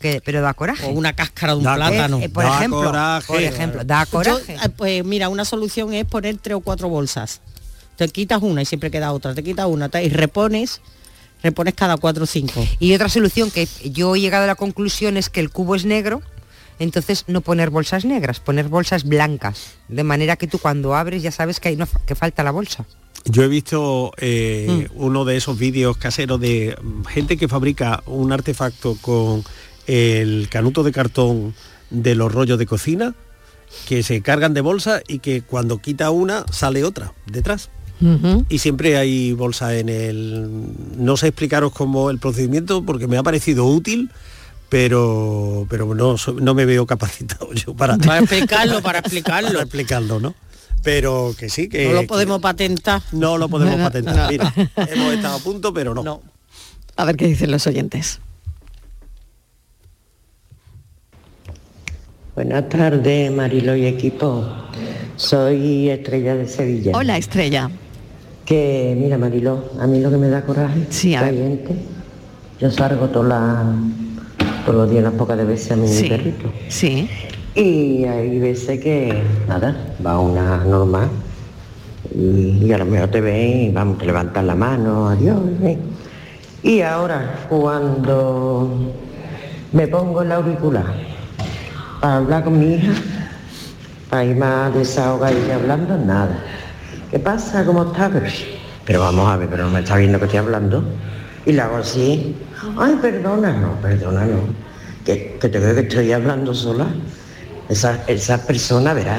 [0.00, 0.86] Que, pero da coraje.
[0.86, 2.18] O una cáscara de un Da plátano.
[2.20, 3.26] Eh, por Da ejemplo, coraje.
[3.26, 4.56] por ejemplo, da coraje.
[4.56, 7.40] Yo, eh, pues mira, una solución es poner tres o cuatro bolsas.
[7.96, 10.80] Te quitas una y siempre queda otra, te quitas una y repones,
[11.42, 12.66] repones cada cuatro o cinco.
[12.78, 15.84] Y otra solución que yo he llegado a la conclusión es que el cubo es
[15.84, 16.22] negro,
[16.78, 21.30] entonces no poner bolsas negras, poner bolsas blancas, de manera que tú cuando abres ya
[21.30, 22.86] sabes que, hay no, que falta la bolsa.
[23.26, 25.02] Yo he visto eh, Mm.
[25.02, 26.74] uno de esos vídeos caseros de
[27.10, 29.44] gente que fabrica un artefacto con
[29.86, 31.54] el canuto de cartón
[31.90, 33.14] de los rollos de cocina
[33.88, 37.70] que se cargan de bolsa y que cuando quita una sale otra detrás.
[38.48, 40.48] Y siempre hay bolsa en el...
[40.96, 44.10] No sé explicaros cómo el procedimiento porque me ha parecido útil,
[44.70, 49.50] pero, pero no, no me veo capacitado yo para, Para explicarlo, para explicarlo.
[49.50, 50.34] para explicarlo, ¿no?
[50.82, 51.88] Pero que sí, que...
[51.88, 53.02] no lo que- podemos patentar.
[53.12, 54.16] no lo podemos patentar.
[54.16, 54.28] no.
[54.30, 56.22] Mira, hemos estado a punto, pero no.
[56.96, 58.20] A ver qué dicen los oyentes.
[62.42, 64.42] Buenas tardes, Marilo y equipo.
[65.16, 66.92] Soy Estrella de Sevilla.
[66.94, 67.70] Hola, Estrella.
[68.46, 71.74] Que, mira, Marilo, a mí lo que me da coraje Sí, a caliente.
[72.58, 76.08] Yo salgo todos los días unas pocas de veces a mi Sí.
[76.08, 76.50] perrito.
[76.68, 77.10] Sí.
[77.54, 79.12] Y hay veces que,
[79.46, 81.10] nada, va una normal
[82.14, 85.38] y, y a lo mejor te ven y vamos, te levantan la mano, adiós.
[85.60, 85.78] ven.
[86.62, 88.94] Y ahora, cuando
[89.74, 91.09] me pongo el auricular
[92.00, 92.92] para hablar con mi hija,
[94.08, 96.42] para ir más desahogada y hablando, nada.
[97.10, 97.64] ¿Qué pasa?
[97.64, 98.10] ¿Cómo estás?
[98.12, 98.26] Pero,
[98.86, 100.82] pero vamos a ver, pero no me está viendo que estoy hablando.
[101.44, 102.36] Y la hago así.
[102.78, 104.40] Ay, perdona, no, perdona, no.
[105.04, 106.86] Que, que te veo que estoy hablando sola.
[107.68, 109.18] Esa, esa persona verá.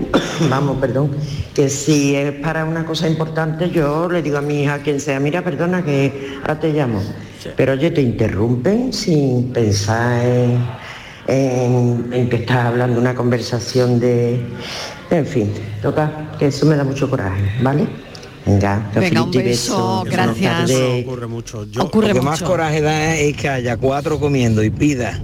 [0.50, 1.10] Vamos, perdón.
[1.54, 5.18] Que si es para una cosa importante, yo le digo a mi hija, quien sea,
[5.20, 7.02] mira, perdona, que ahora te llamo.
[7.56, 10.58] Pero oye, te interrumpen sin pensar en,
[11.30, 14.40] en- en que estás hablando una conversación de...
[15.10, 15.52] En fin,
[15.82, 17.86] toca, que eso me da mucho coraje, ¿vale?
[18.46, 20.04] Venga, Venga, un beso, beso.
[20.10, 20.70] gracias.
[21.04, 21.64] Ocurre mucho.
[21.66, 25.18] Yo, Ocurre Lo que más coraje da es que haya cuatro comiendo y pida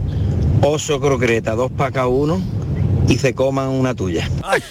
[0.62, 2.40] oso croqueta, dos para cada uno
[3.08, 4.28] y se coman una tuya.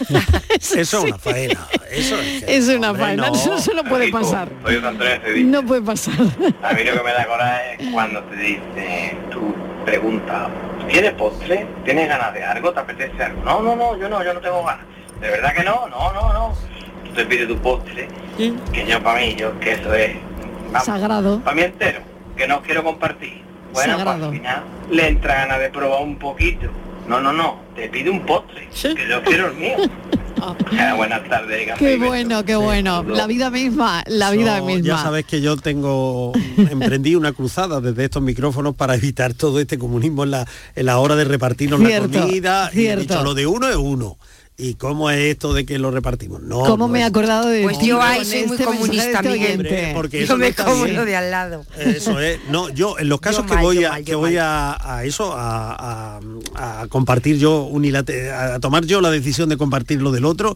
[0.50, 1.68] eso es una faena.
[1.92, 3.36] Eso es que- Es una hombre, faena, no.
[3.36, 4.50] eso no puede pasar.
[4.64, 5.44] Soy.
[5.46, 6.14] No puede pasar.
[6.62, 9.40] A mí lo que me da coraje es cuando te dice, tú
[9.86, 10.50] preguntas,
[10.88, 11.66] ¿quieres postre?
[11.84, 12.72] ¿Tienes ganas de algo?
[12.74, 13.44] ¿Te apetece algo?
[13.44, 14.86] No, no, no, yo no, yo no tengo ganas.
[15.20, 15.88] ¿De verdad que no?
[15.88, 16.54] No, no, no.
[17.06, 18.08] Tú te pides tu postre,
[18.38, 20.16] que yo para mí, yo que eso es,
[20.72, 21.40] vamos, Sagrado.
[21.40, 22.02] para mí entero,
[22.36, 23.44] que no quiero compartir.
[23.74, 26.68] Bueno, pues al final le entra ganas de probar un poquito.
[27.08, 29.78] No, no, no, te pide un postre, que yo quiero el mío.
[30.46, 33.04] Ah, Buenas tardes, Qué bueno, qué bueno.
[33.04, 34.82] La vida misma, la vida misma.
[34.86, 39.80] Ya sabes que yo tengo emprendí una cruzada desde estos micrófonos para evitar todo este
[39.80, 42.70] comunismo en la, en la hora de repartirnos Cierto, la comida.
[42.74, 43.02] Y he cierto.
[43.02, 44.18] dicho, lo de uno es uno.
[44.58, 46.42] ¿Y cómo es esto de que lo repartimos?
[46.42, 46.60] No.
[46.60, 49.60] ¿Cómo no me he acordado de Pues yo ahí soy muy este comunista, este Miguel.
[49.60, 49.92] oyente?
[49.94, 50.96] Porque Yo eso no me está como bien.
[50.96, 51.66] lo de al lado.
[51.78, 52.40] Eso es.
[52.50, 55.04] No, yo en los casos Yo que mal, voy a mal, que voy a, a
[55.04, 56.20] eso a,
[56.56, 60.56] a- a compartir yo unilate- a tomar yo la decisión de compartir lo del otro.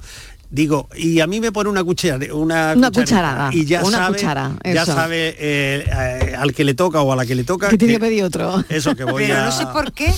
[0.50, 4.16] Digo, y a mí me pone una cuchara, una, Una cucharada, y ya una sabe,
[4.16, 4.94] cuchara, ya eso.
[4.96, 7.68] sabe eh, eh, al que le toca o a la que le toca.
[7.70, 8.64] Que tiene que que- pedir otro.
[8.70, 9.46] Eso que voy Pero a.
[9.46, 10.12] no sé por qué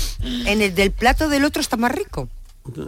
[0.46, 2.30] en el del plato del otro está más rico.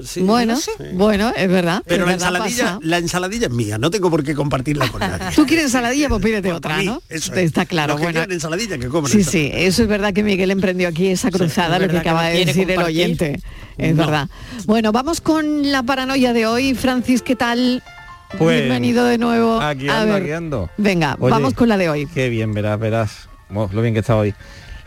[0.06, 0.72] Sí, bueno, no sé.
[0.94, 1.82] bueno, es verdad.
[1.88, 2.80] Pero es la verdad, ensaladilla, pasa.
[2.84, 5.36] la ensaladilla es mía, no tengo por qué compartirla con nadie.
[5.36, 7.02] Tú quieres ensaladilla, pues pídete otra, mí, ¿no?
[7.10, 7.40] eso es.
[7.40, 8.32] Está claro, Los que bueno.
[8.34, 9.56] ensaladilla que coman Sí, ensaladilla.
[9.56, 12.46] sí, eso es verdad que Miguel emprendió aquí esa cruzada, es lo que acaba de
[12.46, 13.42] decir el oyente.
[13.78, 14.04] Es No.
[14.04, 14.30] verdad.
[14.66, 16.76] Bueno, vamos con la paranoia de hoy.
[16.76, 17.82] Francis, ¿qué tal?
[18.38, 19.60] Pues, Bienvenido de nuevo.
[19.60, 20.70] Aquí A ando, ver, aquí ando.
[20.78, 22.06] Venga, Oye, vamos con la de hoy.
[22.08, 23.28] Qué bien, verás, verás.
[23.54, 24.34] Oh, lo bien que está hoy.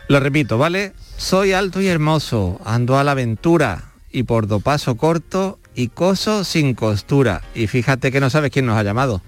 [0.07, 0.93] Lo repito, ¿vale?
[1.17, 6.43] Soy alto y hermoso, ando a la aventura y por do paso corto y coso
[6.43, 7.41] sin costura.
[7.53, 9.21] Y fíjate que no sabes quién nos ha llamado.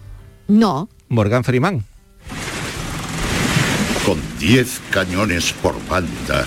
[0.47, 0.89] No.
[1.07, 1.85] Morgan Freeman.
[4.05, 6.45] Con 10 cañones por banda,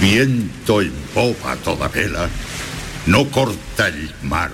[0.00, 2.28] viento en popa toda vela,
[3.06, 4.50] no corta el mar,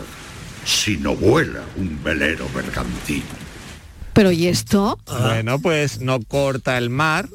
[0.65, 3.23] sino vuela un velero bergantín.
[4.13, 4.99] Pero ¿y esto?
[5.07, 7.29] Bueno, pues no corta el mar.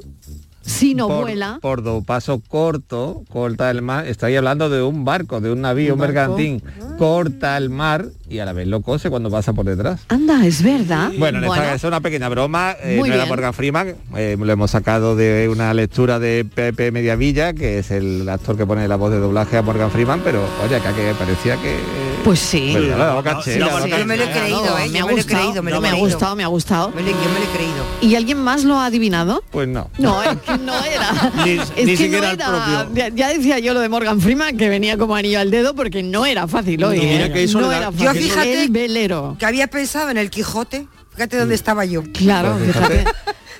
[0.61, 1.59] Si no por, vuela.
[1.61, 4.05] Por do paso corto, corta el mar.
[4.07, 6.13] Estoy hablando de un barco, de un navío, un, Un barco.
[6.35, 6.63] bergantín.
[6.97, 10.01] Corta el mar y a la vez lo cose cuando pasa por detrás.
[10.07, 11.11] Anda, es verdad.
[11.17, 13.25] Bueno, en esta es una pequeña broma, eh, no era.
[13.25, 18.27] Morgan Freeman, eh, lo hemos sacado de una lectura de Pepe Mediavilla, que es el
[18.29, 21.55] actor que pone la voz de doblaje a Morgan Freeman, pero oye, acá que parecía
[21.57, 22.00] que...
[22.23, 22.73] Pues sí.
[22.73, 24.89] Yo me lo he creído, No, ¿eh?
[24.89, 26.87] me Yo ha gustado, me ha gustado, me ha gustado.
[26.91, 27.85] Lo- yo me lo he creído.
[28.01, 29.43] ¿Y alguien más lo ha adivinado?
[29.51, 29.89] Pues no.
[29.97, 31.31] No, es que no era.
[31.45, 32.47] Ni- es ni que siquiera no el era.
[32.85, 32.95] propio.
[32.95, 36.03] Ya, ya decía yo lo de Morgan Freeman que venía como anillo al dedo porque
[36.03, 36.99] no era fácil hoy.
[36.99, 37.33] Mira ¿eh?
[37.33, 38.21] que eso no era Yo fácil.
[38.23, 39.35] fíjate El velero.
[39.39, 40.87] que había pensado en el Quijote.
[41.13, 42.03] Fíjate dónde estaba yo.
[42.13, 43.03] Claro, Pues fíjate.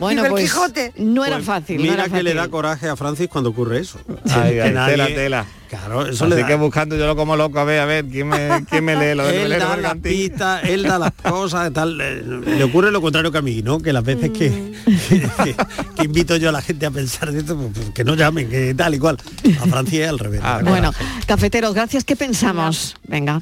[0.02, 0.94] Bueno, pues Quijote.
[0.98, 1.78] no era Pues fácil.
[1.78, 4.00] no Mira era que le da coraje a Francis cuando ocurre eso.
[4.34, 5.46] Ay, Que nadie- tela, tela.
[5.70, 6.48] Claro, eso Así le da.
[6.48, 9.16] que buscando yo lo como loco, a ver, a ver, ¿quién me, quién me lee
[9.16, 11.98] lo del él da las pistas, él da las cosas, tal.
[12.02, 13.80] eh, Le ocurre lo contrario que a mí, ¿no?
[13.80, 14.74] Que las veces que,
[15.08, 15.56] que,
[15.96, 18.50] que invito yo a la gente a pensar de esto, pues, pues, que no llamen,
[18.50, 19.18] que tal y cual.
[19.62, 20.42] A Francia es al revés.
[20.44, 20.92] Ah, Bueno,
[21.26, 22.04] cafeteros, gracias.
[22.04, 22.98] ¿Qué pensamos?
[23.08, 23.42] Venga.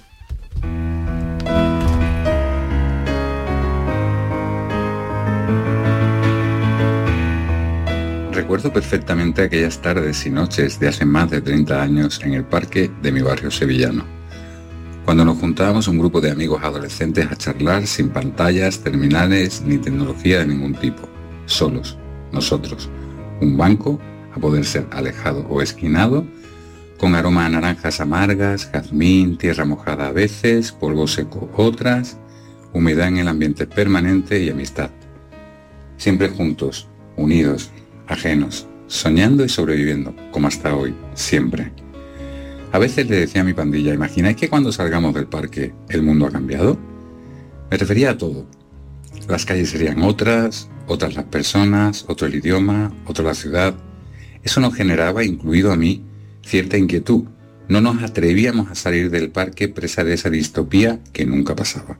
[8.50, 12.90] Recuerdo perfectamente aquellas tardes y noches de hace más de 30 años en el parque
[13.00, 14.04] de mi barrio sevillano,
[15.06, 20.40] cuando nos juntábamos un grupo de amigos adolescentes a charlar sin pantallas, terminales ni tecnología
[20.40, 21.08] de ningún tipo,
[21.46, 21.96] solos,
[22.32, 22.90] nosotros,
[23.40, 24.00] un banco
[24.36, 26.26] a poder ser alejado o esquinado,
[26.98, 32.18] con aroma a naranjas amargas, jazmín, tierra mojada a veces, polvo seco otras,
[32.74, 34.90] humedad en el ambiente permanente y amistad.
[35.98, 37.70] Siempre juntos, unidos,
[38.10, 41.72] ajenos, soñando y sobreviviendo, como hasta hoy, siempre.
[42.72, 46.28] A veces le decía a mi pandilla, ¿imagináis que cuando salgamos del parque el mundo
[46.28, 46.78] ha cambiado?
[47.72, 48.46] Me refería a todo.
[49.28, 53.76] Las calles serían otras, otras las personas, otro el idioma, otra la ciudad.
[54.44, 56.04] Eso nos generaba, incluido a mí,
[56.44, 57.26] cierta inquietud.
[57.68, 62.00] No nos atrevíamos a salir del parque presa de esa distopía que nunca pasaba.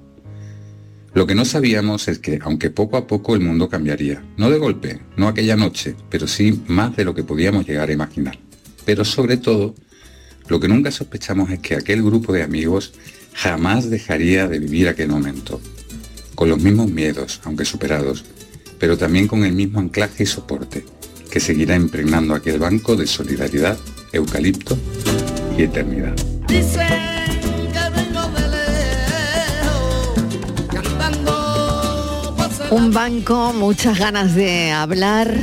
[1.14, 4.60] Lo que no sabíamos es que, aunque poco a poco el mundo cambiaría, no de
[4.60, 8.38] golpe, no aquella noche, pero sí más de lo que podíamos llegar a imaginar.
[8.86, 9.74] Pero sobre todo,
[10.48, 12.94] lo que nunca sospechamos es que aquel grupo de amigos
[13.34, 15.60] jamás dejaría de vivir aquel momento,
[16.36, 18.24] con los mismos miedos, aunque superados,
[18.80, 20.86] pero también con el mismo anclaje y soporte,
[21.32, 23.78] que seguirá impregnando aquel banco de solidaridad,
[24.14, 24.78] eucalipto
[25.58, 26.16] y eternidad.
[32.72, 35.34] Un banco, muchas ganas de hablar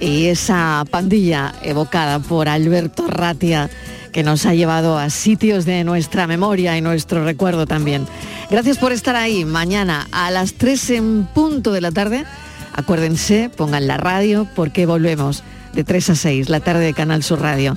[0.00, 3.70] y esa pandilla evocada por Alberto Ratia
[4.12, 8.06] que nos ha llevado a sitios de nuestra memoria y nuestro recuerdo también.
[8.50, 9.44] Gracias por estar ahí.
[9.44, 12.24] Mañana a las 3 en punto de la tarde,
[12.72, 15.42] acuérdense, pongan la radio porque volvemos
[15.72, 17.76] de 3 a 6, la tarde de Canal Sur Radio.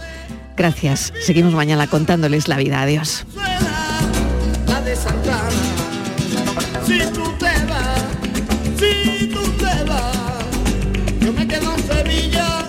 [0.56, 1.12] Gracias.
[1.26, 2.82] Seguimos mañana contándoles la vida.
[2.84, 3.26] Adiós.
[12.10, 12.67] Si